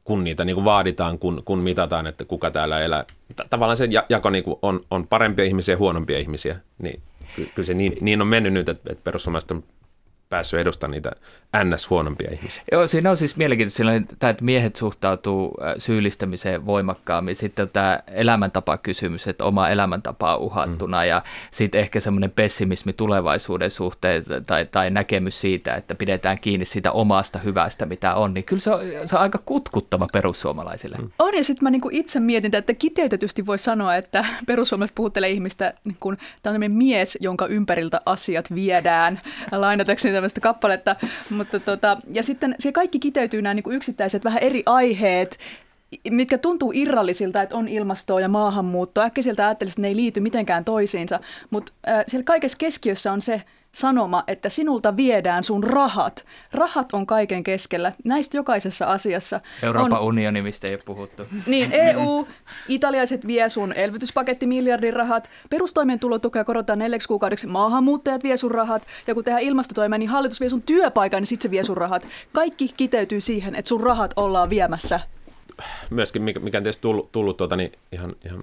kun 0.04 0.24
niitä 0.24 0.44
niin 0.44 0.54
kuin 0.54 0.64
vaaditaan, 0.64 1.18
kun, 1.18 1.42
kun 1.44 1.58
mitataan, 1.58 2.06
että 2.06 2.24
kuka 2.24 2.50
täällä 2.50 2.80
elää. 2.80 3.04
Tavallaan 3.50 3.76
se 3.76 3.88
jako 4.08 4.30
niin 4.30 4.44
kuin 4.44 4.56
on, 4.62 4.80
on 4.90 5.06
parempia 5.06 5.44
ihmisiä 5.44 5.72
ja 5.74 5.78
huonompia 5.78 6.18
ihmisiä. 6.18 6.56
Niin, 6.78 7.00
kyllä 7.36 7.66
se 7.66 7.74
niin, 7.74 7.96
niin 8.00 8.20
on 8.20 8.26
mennyt 8.26 8.52
nyt, 8.52 8.68
että, 8.68 8.92
että 8.92 9.04
perussuomalaiset 9.04 9.50
on 9.50 9.64
päässyt 10.28 10.60
edustamaan 10.60 10.90
niitä 10.90 11.12
ns. 11.64 11.90
huonompia 11.90 12.30
ihmisiä. 12.32 12.62
Joo, 12.72 12.86
siinä 12.86 13.10
on 13.10 13.16
siis 13.16 13.36
mielenkiintoista 13.36 13.82
tämä, 14.18 14.30
että 14.30 14.44
miehet 14.44 14.76
suhtautuu 14.76 15.54
syyllistämiseen 15.78 16.66
voimakkaammin. 16.66 17.36
Sitten 17.36 17.68
tämä 17.68 18.00
elämäntapa-kysymys, 18.06 19.28
että 19.28 19.44
oma 19.44 19.68
elämäntapa 19.68 20.36
on 20.36 20.40
uhattuna 20.40 21.00
mm. 21.00 21.08
ja 21.08 21.22
sitten 21.50 21.80
ehkä 21.80 22.00
semmoinen 22.00 22.30
pessimismi 22.30 22.92
tulevaisuuden 22.92 23.70
suhteen 23.70 24.24
tai, 24.46 24.66
tai 24.66 24.90
näkemys 24.90 25.40
siitä, 25.40 25.74
että 25.74 25.94
pidetään 25.94 26.38
kiinni 26.38 26.64
siitä 26.64 26.92
omasta 26.92 27.38
hyvästä, 27.38 27.86
mitä 27.86 28.14
on, 28.14 28.34
niin 28.34 28.44
kyllä 28.44 28.60
se 28.60 28.70
on, 28.70 28.80
se 29.04 29.16
on 29.16 29.22
aika 29.22 29.38
kutkuttava 29.44 30.06
perussuomalaisille. 30.12 30.96
Mm. 30.96 31.10
On 31.18 31.36
ja 31.36 31.44
sitten 31.44 31.64
mä 31.64 31.70
niinku 31.70 31.88
itse 31.92 32.20
mietin, 32.20 32.54
että 32.54 32.74
kiteytetysti 32.74 33.46
voi 33.46 33.58
sanoa, 33.58 33.96
että 33.96 34.24
perussuomalaiset 34.46 34.94
puhuttelee 34.94 35.30
ihmistä, 35.30 35.74
niin 35.84 35.96
kun 36.00 36.16
tämä 36.42 36.54
on 36.54 36.72
mies, 36.72 37.18
jonka 37.20 37.46
ympäriltä 37.46 38.00
asiat 38.06 38.54
viedään, 38.54 39.20
lainatakseni 39.52 40.17
tämmöistä 40.18 40.40
kappaletta, 40.40 40.96
mutta 41.30 41.60
tota, 41.60 41.96
ja 42.14 42.22
sitten 42.22 42.54
se 42.58 42.72
kaikki 42.72 42.98
kiteytyy 42.98 43.42
nämä 43.42 43.54
niin 43.54 43.64
yksittäiset 43.72 44.24
vähän 44.24 44.42
eri 44.42 44.62
aiheet, 44.66 45.38
mitkä 46.10 46.38
tuntuu 46.38 46.72
irrallisilta, 46.74 47.42
että 47.42 47.56
on 47.56 47.68
ilmastoa 47.68 48.20
ja 48.20 48.28
maahanmuuttoa. 48.28 49.04
Äkkiseltä 49.04 49.46
ajattelisin, 49.46 49.72
että 49.72 49.82
ne 49.82 49.88
ei 49.88 49.96
liity 49.96 50.20
mitenkään 50.20 50.64
toisiinsa, 50.64 51.20
mutta 51.50 51.72
äh, 51.88 52.04
siellä 52.06 52.24
kaikessa 52.24 52.58
keskiössä 52.58 53.12
on 53.12 53.20
se, 53.20 53.42
sanoma, 53.72 54.24
että 54.26 54.48
sinulta 54.48 54.96
viedään 54.96 55.44
sun 55.44 55.64
rahat. 55.64 56.24
Rahat 56.52 56.92
on 56.92 57.06
kaiken 57.06 57.44
keskellä. 57.44 57.92
Näistä 58.04 58.36
jokaisessa 58.36 58.86
asiassa. 58.86 59.40
Euroopan 59.62 60.00
on, 60.00 60.06
unioni, 60.06 60.42
mistä 60.42 60.66
ei 60.68 60.74
ole 60.74 60.82
puhuttu. 60.86 61.22
Niin, 61.46 61.72
EU, 61.72 62.28
italialaiset 62.68 63.26
vie 63.26 63.48
sun 63.48 63.72
elvytyspaketti 63.72 64.46
miljardin 64.46 64.92
rahat, 64.92 65.30
perustoimeentulotukea 65.50 66.44
korotetaan 66.44 66.78
neljäksi 66.78 67.08
kuukaudeksi, 67.08 67.46
maahanmuuttajat 67.46 68.22
vie 68.22 68.36
sun 68.36 68.50
rahat, 68.50 68.86
ja 69.06 69.14
kun 69.14 69.24
tehdään 69.24 69.42
ilmastotoimia, 69.42 69.98
niin 69.98 70.10
hallitus 70.10 70.40
vie 70.40 70.48
sun 70.48 70.62
työpaikan, 70.62 71.20
niin 71.20 71.26
sitten 71.26 71.48
se 71.48 71.50
vie 71.50 71.62
sun 71.62 71.76
rahat. 71.76 72.06
Kaikki 72.32 72.70
kiteytyy 72.76 73.20
siihen, 73.20 73.54
että 73.54 73.68
sun 73.68 73.80
rahat 73.80 74.12
ollaan 74.16 74.50
viemässä 74.50 75.00
myöskin, 75.90 76.22
mikä, 76.22 76.40
mikä 76.40 76.58
on 76.58 76.64
tietysti 76.64 76.82
tullut, 76.82 77.12
tullut 77.12 77.36
tuota, 77.36 77.56
niin 77.56 77.72
ihan, 77.92 78.12
ihan 78.24 78.40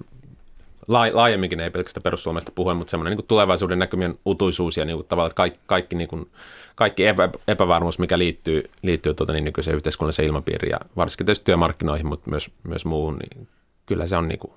laajemminkin, 0.88 1.60
ei 1.60 1.70
pelkästään 1.70 2.04
perussuomalaisesta 2.04 2.52
puhuen, 2.56 2.78
mutta 2.78 2.92
semmoinen 2.92 3.18
niin 3.18 3.28
tulevaisuuden 3.28 3.80
näkymien 3.80 4.20
utuisuus 4.26 4.78
ja 4.78 4.86
niin 4.86 4.98
kuin, 4.98 5.08
tavallaan 5.08 5.36
kaikki, 5.36 5.60
kaikki, 5.66 5.96
niin 5.96 6.08
kuin, 6.08 6.30
kaikki 6.76 7.08
epä, 7.08 7.30
epävarmuus, 7.48 8.00
mikä 8.00 8.18
liittyy, 8.18 8.70
liittyy 8.82 9.14
tuota, 9.14 9.34
niin 9.34 9.44
nykyiseen 9.44 9.76
yhteiskunnalliseen 9.76 10.28
ilmapiiriin 10.28 10.72
ja 10.72 10.80
varsinkin 10.98 11.26
tietysti 11.26 11.46
työmarkkinoihin, 11.46 12.08
mutta 12.08 12.30
myös, 12.30 12.50
myös 12.68 12.86
muuhun, 12.86 13.18
niin 13.18 13.48
kyllä 13.86 14.08
se 14.08 14.18
on 14.18 14.28
niin 14.28 14.40
kuin, 14.40 14.54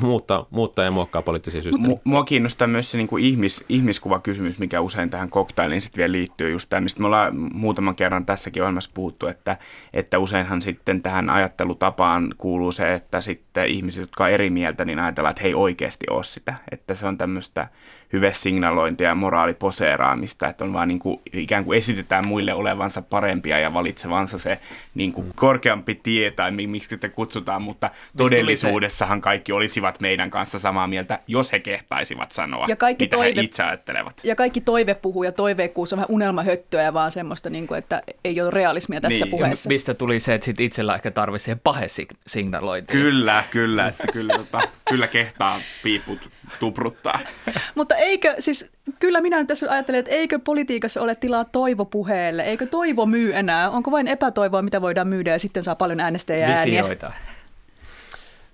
muuttaa, 0.00 0.46
muuttaa 0.50 0.84
ja 0.84 0.90
muokkaa 0.90 1.22
poliittisia 1.22 1.62
systeemejä. 1.62 2.00
Mua 2.04 2.24
kiinnostaa 2.24 2.68
myös 2.68 2.90
se 2.90 2.96
niin 2.96 3.08
kuin 3.08 3.24
ihmis, 3.24 3.64
ihmiskuvakysymys, 3.68 4.58
mikä 4.58 4.80
usein 4.80 5.10
tähän 5.10 5.30
koktailiin 5.30 5.80
sitten 5.80 5.98
vielä 5.98 6.12
liittyy 6.12 6.50
just 6.50 6.68
tämä, 6.68 6.80
mistä 6.80 7.00
me 7.00 7.06
ollaan 7.06 7.36
muutaman 7.54 7.94
kerran 7.94 8.26
tässäkin 8.26 8.62
ohjelmassa 8.62 8.90
puhuttu, 8.94 9.26
että, 9.26 9.56
että 9.92 10.18
useinhan 10.18 10.62
sitten 10.62 11.02
tähän 11.02 11.30
ajattelutapaan 11.30 12.34
kuuluu 12.38 12.72
se, 12.72 12.94
että 12.94 13.20
sitten 13.20 13.68
ihmiset, 13.68 14.00
jotka 14.00 14.24
on 14.24 14.30
eri 14.30 14.50
mieltä, 14.50 14.84
niin 14.84 14.98
ajatellaan, 14.98 15.30
että 15.30 15.42
he 15.42 15.48
ei 15.48 15.54
oikeasti 15.54 16.06
ole 16.10 16.24
sitä, 16.24 16.54
että 16.70 16.94
se 16.94 17.06
on 17.06 17.18
tämmöistä 17.18 17.68
hyvesignalointia 18.12 19.08
ja 19.08 19.14
moraaliposeeraamista, 19.14 20.48
että 20.48 20.64
on 20.64 20.72
vaan 20.72 20.88
niin 20.88 20.98
kuin, 20.98 21.20
ikään 21.32 21.64
kuin 21.64 21.78
esitetään 21.78 22.26
muille 22.26 22.54
olevansa 22.54 23.02
parempia 23.02 23.58
ja 23.58 23.74
valitsevansa 23.74 24.38
se 24.38 24.58
niin 24.94 25.12
kuin 25.12 25.32
korkeampi 25.34 25.94
tie 25.94 26.30
tai 26.30 26.50
miksi 26.50 26.88
sitä 26.88 27.08
kutsutaan, 27.08 27.62
mutta 27.62 27.90
todellisuudessahan 28.16 29.20
kaikki 29.20 29.52
olisivat 29.52 30.00
meidän 30.00 30.30
kanssa 30.30 30.58
samaa 30.58 30.86
mieltä, 30.86 31.18
jos 31.26 31.52
he 31.52 31.58
kehtaisivat 31.58 32.30
sanoa, 32.30 32.66
ja 32.68 32.76
kaikki 32.76 33.04
mitä 33.04 33.16
toive, 33.16 33.40
he 33.40 33.44
itse 33.44 33.62
ajattelevat. 33.62 34.20
Ja 34.24 34.36
kaikki 34.36 34.60
toive 34.60 34.94
puhuu 34.94 35.22
ja 35.22 35.32
toiveikkuus 35.32 35.92
on 35.92 35.96
vähän 35.96 36.10
unelmahöttöä 36.10 36.82
ja 36.82 36.94
vaan 36.94 37.10
semmoista, 37.10 37.50
niin 37.50 37.66
kuin, 37.66 37.78
että 37.78 38.02
ei 38.24 38.40
ole 38.40 38.50
realismia 38.50 39.00
tässä 39.00 39.24
niin, 39.24 39.30
puheessa. 39.30 39.68
Mistä 39.68 39.94
tuli 39.94 40.20
se, 40.20 40.34
että 40.34 40.44
sit 40.44 40.60
itsellä 40.60 40.94
ehkä 40.94 41.10
tarvitsee 41.10 41.42
siihen 41.42 41.60
pahesignalointiin. 41.64 43.02
Kyllä, 43.02 43.44
kyllä, 43.50 43.88
että 43.88 44.06
kyllä, 44.12 44.38
tota, 44.38 44.60
kyllä 44.88 45.08
kehtaa 45.08 45.60
piiput 45.82 46.30
tupruttaa. 46.60 47.20
Mutta 47.74 47.96
eikö, 48.02 48.34
siis 48.38 48.70
kyllä 48.98 49.20
minä 49.20 49.38
nyt 49.38 49.46
tässä 49.46 49.70
ajattelen, 49.70 49.98
että 49.98 50.10
eikö 50.10 50.38
politiikassa 50.38 51.00
ole 51.00 51.14
tilaa 51.14 51.44
toivopuheelle? 51.44 52.42
Eikö 52.42 52.66
toivo 52.66 53.06
myy 53.06 53.34
enää? 53.34 53.70
Onko 53.70 53.90
vain 53.90 54.08
epätoivoa, 54.08 54.62
mitä 54.62 54.82
voidaan 54.82 55.08
myydä 55.08 55.30
ja 55.30 55.38
sitten 55.38 55.62
saa 55.62 55.74
paljon 55.74 56.00
äänestäjä 56.00 56.46
ääniä? 56.46 56.82
Visioita. 56.82 57.12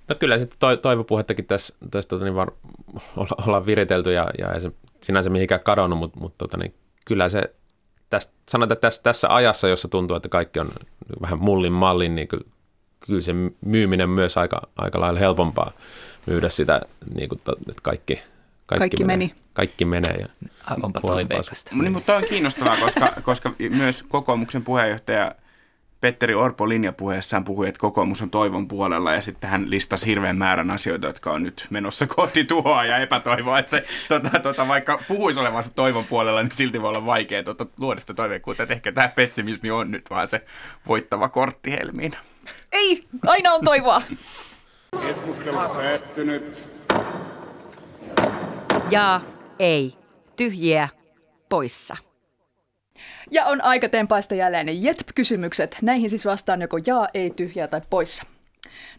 No 0.09 0.15
kyllä 0.15 0.39
sitten 0.39 0.59
to, 0.59 0.77
toivopuhettakin 0.77 1.47
tässä, 1.47 1.75
tässä 1.91 2.09
tota, 2.09 2.25
niin 2.25 2.35
var, 2.35 2.51
olla, 3.17 3.45
ollaan 3.47 3.67
viritelty 3.67 4.13
ja, 4.13 4.27
ja 4.39 4.61
se 4.61 4.71
sinänsä 5.03 5.31
mihinkään 5.31 5.61
kadonnut, 5.61 5.99
mutta, 5.99 6.21
mutta 6.21 6.39
tota, 6.39 6.57
niin 6.57 6.75
kyllä 7.05 7.29
se, 7.29 7.43
tästä, 8.11 8.33
sanotaan, 8.49 8.73
että 8.73 8.87
tässä, 8.87 9.03
tässä 9.03 9.35
ajassa, 9.35 9.69
jossa 9.69 9.89
tuntuu, 9.89 10.17
että 10.17 10.29
kaikki 10.29 10.61
on 10.61 10.71
vähän 11.21 11.39
mullin 11.39 11.73
mallin, 11.73 12.15
niin 12.15 12.29
kyllä, 12.29 12.45
kyllä 13.01 13.21
se 13.21 13.33
myyminen 13.61 14.11
myös 14.11 14.37
aika, 14.37 14.63
aika 14.77 15.01
lailla 15.01 15.21
helpompaa 15.21 15.73
myydä 16.27 16.49
sitä, 16.49 16.81
niin 17.15 17.29
kuin, 17.29 17.39
että 17.69 17.83
kaikki, 17.83 18.21
kaikki, 18.69 18.79
kaikki 18.79 19.05
menee, 19.05 19.17
meni. 19.17 19.35
Kaikki 19.53 19.85
menee. 19.85 20.17
Ja 20.19 20.27
Onpa 20.83 21.01
toiveikasta. 21.01 21.71
Niin, 21.75 21.93
mutta 21.93 22.17
on 22.17 22.23
kiinnostavaa, 22.29 22.77
koska, 22.77 23.13
koska 23.23 23.53
myös 23.71 24.03
kokoomuksen 24.03 24.63
puheenjohtaja 24.63 25.35
Petteri 26.01 26.35
Orpo 26.35 26.69
linjapuheessaan 26.69 27.45
puhui, 27.45 27.69
että 27.69 27.81
kokoomus 27.81 28.23
on 28.23 28.31
toivon 28.31 28.69
puolella 28.69 29.13
ja 29.13 29.21
sitten 29.21 29.51
hän 29.51 29.71
listasi 29.71 30.07
hirveän 30.07 30.37
määrän 30.37 30.71
asioita, 30.71 31.07
jotka 31.07 31.33
on 31.33 31.43
nyt 31.43 31.67
menossa 31.71 32.07
kohti 32.07 32.45
tuhoa 32.45 32.85
ja 32.85 32.99
epätoivoa. 32.99 33.59
Että 33.59 33.71
se, 33.71 33.85
tota, 34.09 34.39
tota, 34.39 34.69
vaikka 34.69 35.01
puhuisi 35.09 35.41
olevansa 35.41 35.71
toivon 35.75 36.05
puolella, 36.05 36.43
niin 36.43 36.51
silti 36.51 36.83
voi 36.83 36.89
olla 36.89 37.07
vaikea 37.07 37.43
tota, 37.43 37.67
luoda 37.79 38.01
sitä 38.01 38.15
toiveikkuutta. 38.15 38.63
Että 38.63 38.75
ehkä 38.75 38.93
tämä 38.93 39.09
pessimismi 39.09 39.71
on 39.71 39.91
nyt 39.91 40.11
vaan 40.11 40.29
se 40.29 40.45
voittava 40.87 41.29
kortti 41.29 41.71
helmiin. 41.71 42.13
Ei, 42.73 43.05
aina 43.27 43.53
on 43.53 43.65
toivoa. 43.65 44.03
Keskustelu 45.01 45.57
päättynyt. 45.57 46.69
Ja 48.91 49.21
ei. 49.59 49.95
Tyhjiä 50.37 50.89
poissa. 51.49 51.97
Ja 53.31 53.45
on 53.45 53.61
aika 53.61 53.89
tempaista 53.89 54.35
jälleen 54.35 54.67
ne 54.67 54.73
JETP-kysymykset. 54.73 55.79
Näihin 55.83 56.11
siis 56.11 56.25
vastaan 56.25 56.63
joko 56.63 56.79
jaa, 56.87 57.09
ei, 57.15 57.31
tyhjää 57.31 57.69
tai 57.69 57.81
poissa. 57.91 58.25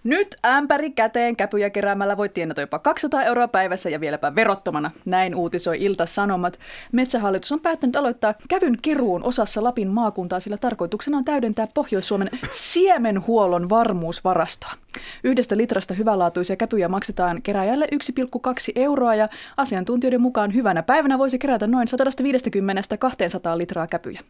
Nyt 0.03 0.35
ämpäri 0.45 0.91
käteen 0.91 1.35
käpyjä 1.35 1.69
keräämällä 1.69 2.17
voi 2.17 2.29
tienata 2.29 2.61
jopa 2.61 2.79
200 2.79 3.23
euroa 3.23 3.47
päivässä 3.47 3.89
ja 3.89 3.99
vieläpä 3.99 4.35
verottomana. 4.35 4.91
Näin 5.05 5.35
uutisoi 5.35 5.83
Ilta-Sanomat. 5.83 6.59
Metsähallitus 6.91 7.51
on 7.51 7.59
päättänyt 7.59 7.95
aloittaa 7.95 8.33
kävyn 8.49 8.77
keruun 8.81 9.23
osassa 9.23 9.63
Lapin 9.63 9.87
maakuntaa, 9.87 10.39
sillä 10.39 10.57
tarkoituksena 10.57 11.17
on 11.17 11.25
täydentää 11.25 11.67
Pohjois-Suomen 11.73 12.29
siemenhuollon 12.51 13.69
varmuusvarastoa. 13.69 14.71
Yhdestä 15.23 15.57
litrasta 15.57 15.93
hyvälaatuisia 15.93 16.55
käpyjä 16.55 16.87
maksetaan 16.87 17.41
keräjälle 17.41 17.85
1,2 17.85 17.91
euroa 18.75 19.15
ja 19.15 19.29
asiantuntijoiden 19.57 20.21
mukaan 20.21 20.53
hyvänä 20.53 20.83
päivänä 20.83 21.17
voisi 21.17 21.39
kerätä 21.39 21.67
noin 21.67 21.87
150-200 23.55 23.57
litraa 23.57 23.87
käpyjä. 23.87 24.21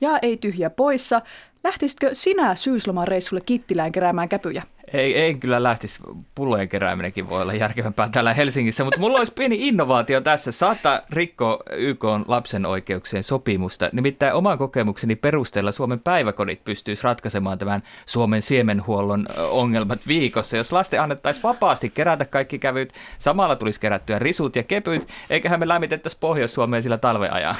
Ja 0.00 0.18
ei 0.22 0.36
tyhjä 0.36 0.70
poissa. 0.70 1.22
Lähtisitkö 1.64 2.10
sinä 2.12 2.54
syyslomareissulle 2.54 3.42
Kittilään 3.46 3.92
keräämään 3.92 4.28
käpyjä? 4.28 4.62
Ei, 4.92 5.18
ei 5.18 5.34
kyllä 5.34 5.62
lähtisi. 5.62 6.00
Pullojen 6.34 6.68
kerääminenkin 6.68 7.28
voi 7.28 7.42
olla 7.42 7.54
järkevämpää 7.54 8.08
täällä 8.12 8.34
Helsingissä, 8.34 8.84
mutta 8.84 9.00
mulla 9.00 9.18
olisi 9.18 9.32
pieni 9.32 9.68
innovaatio 9.68 10.20
tässä. 10.20 10.52
Saattaa 10.52 11.00
rikkoa 11.10 11.58
YK 11.70 12.04
lapsen 12.26 12.66
oikeuksien 12.66 13.24
sopimusta. 13.24 13.88
Nimittäin 13.92 14.34
oman 14.34 14.58
kokemukseni 14.58 15.16
perusteella 15.16 15.72
Suomen 15.72 16.00
päiväkodit 16.00 16.64
pystyisi 16.64 17.04
ratkaisemaan 17.04 17.58
tämän 17.58 17.82
Suomen 18.06 18.42
siemenhuollon 18.42 19.26
ongelmat 19.50 20.06
viikossa. 20.06 20.56
Jos 20.56 20.72
lasten 20.72 21.02
annettaisiin 21.02 21.42
vapaasti 21.42 21.90
kerätä 21.90 22.24
kaikki 22.24 22.58
kävyt, 22.58 22.92
samalla 23.18 23.56
tulisi 23.56 23.80
kerättyä 23.80 24.18
risut 24.18 24.56
ja 24.56 24.62
kevyt, 24.62 25.08
eiköhän 25.30 25.60
me 25.60 25.68
lämmitettäisi 25.68 26.18
Pohjois-Suomeen 26.20 26.82
sillä 26.82 26.98
talveajan. 26.98 27.56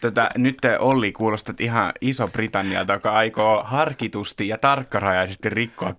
Tota, 0.00 0.28
nyt 0.36 0.58
Olli 0.78 1.12
kuulostat 1.12 1.60
ihan 1.60 1.92
Iso-Britannialta, 2.00 2.92
joka 2.92 3.12
aikoo 3.12 3.62
harkitusti 3.64 4.48
ja 4.48 4.58
tarkkarajaisesti 4.58 5.50
rikkoa 5.50 5.94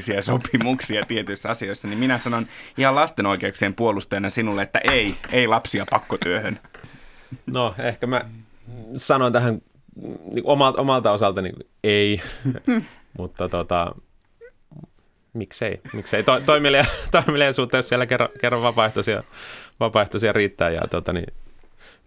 kansainvälisiä 0.00 0.22
sopimuksia 0.32 1.06
tietyissä 1.06 1.48
asioissa, 1.48 1.88
niin 1.88 1.98
minä 1.98 2.18
sanon 2.18 2.46
ihan 2.78 2.94
lasten 2.94 3.26
oikeuksien 3.26 3.74
puolustajana 3.74 4.30
sinulle, 4.30 4.62
että 4.62 4.80
ei, 4.90 5.14
ei 5.32 5.46
lapsia 5.46 5.86
pakkotyöhön. 5.90 6.60
No, 7.46 7.74
ehkä 7.78 8.06
mä 8.06 8.24
sanon 8.96 9.32
tähän 9.32 9.62
niin 10.34 10.44
omalta, 10.44 10.80
omalta 10.80 11.12
osaltani 11.12 11.52
ei, 11.84 12.22
mutta 13.18 13.48
tota, 13.48 13.94
miksei, 15.32 15.80
miksei. 15.92 16.22
To, 16.22 16.40
toimeliaisuutta, 17.10 17.76
jos 17.78 17.88
siellä 17.88 18.06
kerran, 18.06 18.28
kerran 18.40 18.62
vapaaehtoisia, 18.62 19.22
vapaaehtoisia 19.80 20.32
riittää 20.32 20.70
ja 20.70 20.80
tota, 20.90 21.12
niin, 21.12 21.34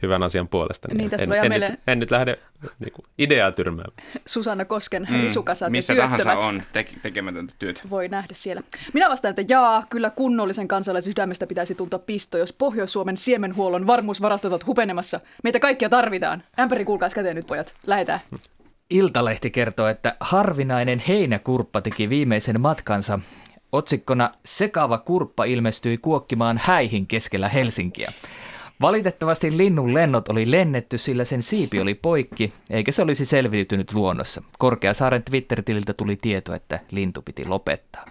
hyvän 0.01 0.23
asian 0.23 0.47
puolesta. 0.47 0.88
Niin, 0.93 1.10
tästä 1.10 1.36
en, 1.36 1.43
en, 1.43 1.51
meille- 1.51 1.69
nyt, 1.69 1.79
en 1.88 1.99
nyt 1.99 2.12
lähde 2.12 2.39
niin 2.79 2.91
kuin, 2.93 3.06
ideaa 3.17 3.51
tyrmäämään. 3.51 3.93
Susanna 4.25 4.65
Kosken 4.65 5.08
mm, 5.10 5.19
risukasat 5.19 5.71
Missä 5.71 5.95
tahansa 5.95 6.34
on 6.34 6.63
te- 6.73 6.88
tekemätöntä 7.01 7.53
työtä. 7.60 7.82
Voi 7.89 8.08
nähdä 8.08 8.34
siellä. 8.34 8.62
Minä 8.93 9.10
vastaan, 9.10 9.29
että 9.29 9.53
jaa, 9.53 9.84
kyllä 9.89 10.10
kunnollisen 10.10 10.67
kansalaisen 10.67 11.13
sydämestä 11.13 11.47
pitäisi 11.47 11.75
tuntua 11.75 11.99
pisto, 11.99 12.38
jos 12.38 12.53
Pohjois-Suomen 12.53 13.17
siemenhuollon 13.17 13.88
varmuusvarastot 13.88 14.51
ovat 14.51 14.65
hupenemassa. 14.67 15.19
Meitä 15.43 15.60
kaikkia 15.60 15.89
tarvitaan. 15.89 16.43
Ämpäri 16.60 16.86
kuulkaas 16.86 17.13
käteen 17.13 17.36
nyt, 17.36 17.47
pojat. 17.47 17.73
Lähetään. 17.88 18.19
Iltalehti 18.89 19.51
kertoo, 19.51 19.88
että 19.88 20.15
harvinainen 20.19 21.03
heinäkurppa 21.08 21.82
teki 21.82 22.10
viimeisen 22.10 22.62
matkansa. 22.62 23.19
Otsikkona 23.71 24.32
Sekava 24.45 24.97
kurppa 24.97 25.43
ilmestyi 25.43 25.97
kuokkimaan 25.97 26.60
häihin 26.63 27.08
keskellä 27.08 27.49
Helsinkiä. 27.49 28.13
Valitettavasti 28.81 29.57
linnun 29.57 29.93
lennot 29.93 30.29
oli 30.29 30.51
lennetty, 30.51 30.97
sillä 30.97 31.25
sen 31.25 31.41
siipi 31.41 31.81
oli 31.81 31.93
poikki, 31.93 32.53
eikä 32.69 32.91
se 32.91 33.01
olisi 33.01 33.25
selviytynyt 33.25 33.93
luonnossa. 33.93 34.43
Korkeasaaren 34.59 35.23
Twitter-tililtä 35.23 35.93
tuli 35.93 36.15
tieto, 36.15 36.53
että 36.53 36.79
lintu 36.91 37.21
piti 37.21 37.45
lopettaa. 37.45 38.05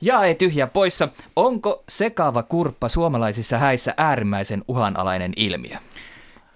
Ja 0.00 0.24
ei 0.24 0.34
tyhjä 0.34 0.66
poissa. 0.66 1.08
Onko 1.36 1.84
sekava 1.88 2.42
kurppa 2.42 2.88
suomalaisissa 2.88 3.58
häissä 3.58 3.94
äärimmäisen 3.96 4.64
uhanalainen 4.68 5.32
ilmiö? 5.36 5.76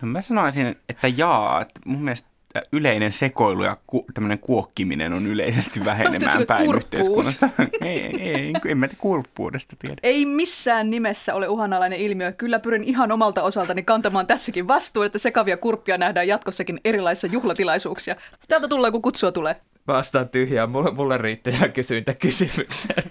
No 0.02 0.08
mä 0.08 0.20
sanoisin, 0.20 0.76
että 0.88 1.08
jaa. 1.16 1.66
Mun 1.84 2.02
mielestä 2.02 2.28
yleinen 2.72 3.12
sekoilu 3.12 3.64
ja 3.64 3.76
ku, 3.86 4.06
tämmöinen 4.14 4.38
kuokkiminen 4.38 5.12
on 5.12 5.26
yleisesti 5.26 5.84
vähenemään 5.84 6.46
päin 6.46 6.66
kurppuus? 6.66 7.08
yhteiskunnassa. 7.08 7.48
ei, 7.80 8.20
ei, 8.20 8.52
en 8.66 8.78
mä 8.78 8.88
tiedä 8.88 9.00
kurppuudesta 9.00 9.76
tiedä. 9.78 9.96
Ei 10.02 10.26
missään 10.26 10.90
nimessä 10.90 11.34
ole 11.34 11.48
uhanalainen 11.48 11.98
ilmiö. 11.98 12.32
Kyllä 12.32 12.58
pyrin 12.58 12.84
ihan 12.84 13.12
omalta 13.12 13.42
osaltani 13.42 13.82
kantamaan 13.82 14.26
tässäkin 14.26 14.68
vastuun, 14.68 15.06
että 15.06 15.18
sekavia 15.18 15.56
kurppia 15.56 15.98
nähdään 15.98 16.28
jatkossakin 16.28 16.80
erilaisissa 16.84 17.26
juhlatilaisuuksia. 17.26 18.16
Täältä 18.48 18.68
tulee, 18.68 18.90
kun 18.90 19.02
kutsua 19.02 19.32
tulee. 19.32 19.56
Vastaan 19.86 20.28
tyhjää, 20.28 20.66
mulle, 20.66 20.90
mulle 20.90 21.18
riittää 21.18 21.52
ja 21.60 21.68
kysyntä 21.68 22.14
kysymykseen. 22.14 23.02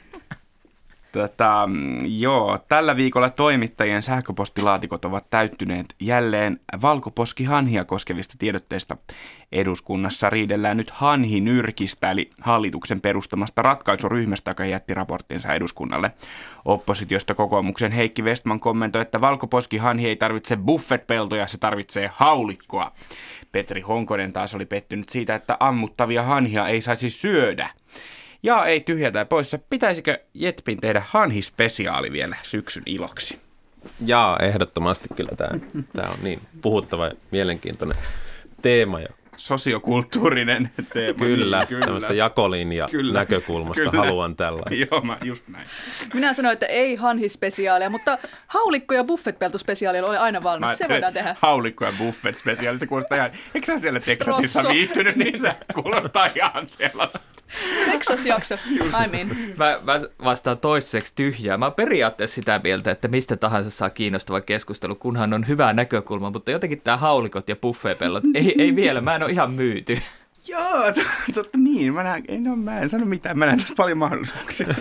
Tota, 1.17 1.69
joo, 2.05 2.59
tällä 2.69 2.95
viikolla 2.95 3.29
toimittajien 3.29 4.01
sähköpostilaatikot 4.01 5.05
ovat 5.05 5.29
täyttyneet 5.29 5.95
jälleen 5.99 6.59
valkoposkihanhia 6.81 7.85
koskevista 7.85 8.35
tiedotteista. 8.37 8.97
Eduskunnassa 9.51 10.29
riidellään 10.29 10.77
nyt 10.77 10.89
hanhinyrkistä, 10.89 12.11
eli 12.11 12.29
hallituksen 12.41 13.01
perustamasta 13.01 13.61
ratkaisuryhmästä, 13.61 14.51
joka 14.51 14.65
jätti 14.65 14.93
raporttinsa 14.93 15.53
eduskunnalle. 15.53 16.11
Oppositiosta 16.65 17.33
kokoomuksen 17.33 17.91
Heikki 17.91 18.21
Westman 18.21 18.59
kommentoi, 18.59 19.01
että 19.01 19.21
valkoposkihanhi 19.21 20.07
ei 20.07 20.15
tarvitse 20.15 20.57
buffetpeltoja, 20.57 21.47
se 21.47 21.57
tarvitsee 21.57 22.11
haulikkoa. 22.13 22.91
Petri 23.51 23.81
Honkonen 23.81 24.33
taas 24.33 24.55
oli 24.55 24.65
pettynyt 24.65 25.09
siitä, 25.09 25.35
että 25.35 25.57
ammuttavia 25.59 26.23
hanhia 26.23 26.67
ei 26.67 26.81
saisi 26.81 27.09
syödä. 27.09 27.69
Ja 28.47 28.65
ei 28.65 28.81
tyhjätä 28.81 29.25
poissa. 29.25 29.59
Pitäisikö 29.69 30.19
Jetpin 30.33 30.77
tehdä 30.81 31.03
hanhispesiaali 31.07 32.11
vielä 32.11 32.35
syksyn 32.43 32.83
iloksi? 32.85 33.39
Jaa, 34.05 34.37
ehdottomasti 34.39 35.07
kyllä 35.15 35.31
tämä, 35.37 35.59
tämä 35.95 36.09
on 36.09 36.17
niin 36.21 36.39
puhuttava 36.61 37.05
ja 37.05 37.11
mielenkiintoinen 37.31 37.97
teema. 38.61 38.99
Ja 38.99 39.07
Sosiokulttuurinen 39.37 40.69
teema. 40.93 41.19
kyllä, 41.19 41.65
niin, 41.69 41.79
tämmöistä 41.79 42.13
jakolinja 42.13 42.87
Kyllä. 42.91 43.19
näkökulmasta 43.19 43.83
Kyllä. 43.83 43.97
haluan 44.05 44.35
tällaista. 44.35 44.73
Joo, 44.91 45.01
mä 45.01 45.17
just 45.23 45.47
näin. 45.47 45.67
Minä 46.13 46.33
sanoin, 46.33 46.53
että 46.53 46.65
ei 46.65 46.95
hanhispesiaalia, 46.95 47.89
mutta 47.89 48.17
haulikko- 48.47 48.93
ja 48.95 49.03
buffetpeltospesiaali 49.03 49.99
oli 49.99 50.17
aina 50.17 50.43
valmis. 50.43 50.77
Se 50.77 50.85
voidaan 50.89 51.13
tehdä. 51.13 51.35
Haulikko 51.41 51.85
ja 51.85 51.93
buffet 51.97 52.37
spesiaali. 52.37 52.79
Se 52.79 52.87
kuulostaa 52.87 53.17
ihan, 53.17 53.31
eikö 53.55 53.65
sä 53.67 53.79
siellä 53.79 53.99
Texasissa 53.99 54.59
Rosso. 54.61 54.73
viihtynyt, 54.73 55.15
niin 55.15 55.39
se 55.39 55.55
kuulostaa 55.73 56.27
ihan 56.35 56.67
sellaista. 56.67 57.19
Texas-jakso. 57.91 58.55
I 59.05 59.07
mean. 59.11 59.27
Mä, 59.57 59.79
mä 59.83 60.01
vastaan 60.23 60.57
toiseksi 60.57 61.13
tyhjää. 61.15 61.57
Mä 61.57 61.65
oon 61.65 61.73
periaatteessa 61.73 62.35
sitä 62.35 62.61
mieltä, 62.63 62.91
että 62.91 63.07
mistä 63.07 63.37
tahansa 63.37 63.69
saa 63.69 63.89
kiinnostava 63.89 64.41
keskustelu, 64.41 64.95
kunhan 64.95 65.33
on 65.33 65.47
hyvä 65.47 65.73
näkökulma, 65.73 66.29
mutta 66.29 66.51
jotenkin 66.51 66.81
tää 66.81 66.97
haulikot 66.97 67.49
ja 67.49 67.55
buffeepellot, 67.55 68.23
ei, 68.33 68.55
ei 68.57 68.75
vielä, 68.75 69.01
mä 69.01 69.15
en 69.15 69.23
ole 69.23 69.31
ihan 69.31 69.51
myyty. 69.51 69.97
Joo, 70.47 70.93
totta 71.33 71.57
niin. 71.57 71.93
Mä, 71.93 72.03
näen, 72.03 72.23
no, 72.43 72.55
mä 72.55 72.79
en 72.79 72.89
sano 72.89 73.05
mitään. 73.05 73.39
Mä 73.39 73.45
näen 73.45 73.59
tässä 73.59 73.73
paljon 73.77 73.97
mahdollisuuksia. 73.97 74.67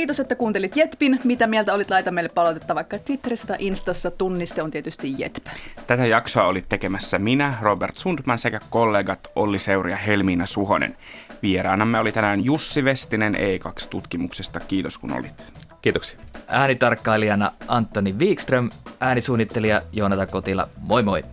Kiitos, 0.00 0.20
että 0.20 0.34
kuuntelit 0.34 0.76
Jetpin. 0.76 1.20
Mitä 1.24 1.46
mieltä 1.46 1.74
olit? 1.74 1.90
Laita 1.90 2.10
meille 2.10 2.30
palautetta 2.34 2.74
vaikka 2.74 2.98
Twitterissä 2.98 3.46
tai 3.46 3.56
Instassa. 3.60 4.10
Tunniste 4.10 4.62
on 4.62 4.70
tietysti 4.70 5.14
Jetp. 5.18 5.46
Tätä 5.86 6.06
jaksoa 6.06 6.46
oli 6.46 6.64
tekemässä 6.68 7.18
minä, 7.18 7.54
Robert 7.62 7.96
Sundman 7.96 8.38
sekä 8.38 8.60
kollegat 8.70 9.30
Olli 9.36 9.58
Seuri 9.58 9.90
ja 9.90 9.96
Helmiina 9.96 10.46
Suhonen. 10.46 10.96
Vieraanamme 11.42 11.98
oli 11.98 12.12
tänään 12.12 12.44
Jussi 12.44 12.84
Vestinen 12.84 13.34
E2-tutkimuksesta. 13.34 14.60
Kiitos 14.68 14.98
kun 14.98 15.12
olit. 15.12 15.52
Kiitoksia. 15.82 16.18
Äänitarkkailijana 16.48 17.52
Antoni 17.68 18.12
Wikström, 18.12 18.70
äänisuunnittelija 19.00 19.82
Joonata 19.92 20.26
Kotila. 20.26 20.68
Moi 20.78 21.02
moi! 21.02 21.24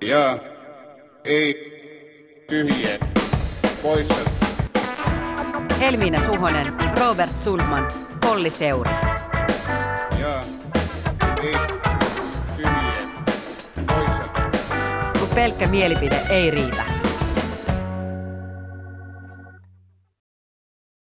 Ja 0.00 0.38
ei 1.24 1.54
tyhjä 2.48 2.98
poissa. 3.82 4.43
Helmiina 5.80 6.24
Suhonen, 6.24 6.74
Robert 7.00 7.38
Sundman, 7.38 7.88
Olli 8.30 8.50
Seuri. 8.50 8.90
Ja 10.18 10.40
ei. 11.42 11.54
Kun 15.18 15.28
pelkkä 15.34 15.66
mielipide 15.66 16.20
ei 16.30 16.50
riitä. 16.50 16.93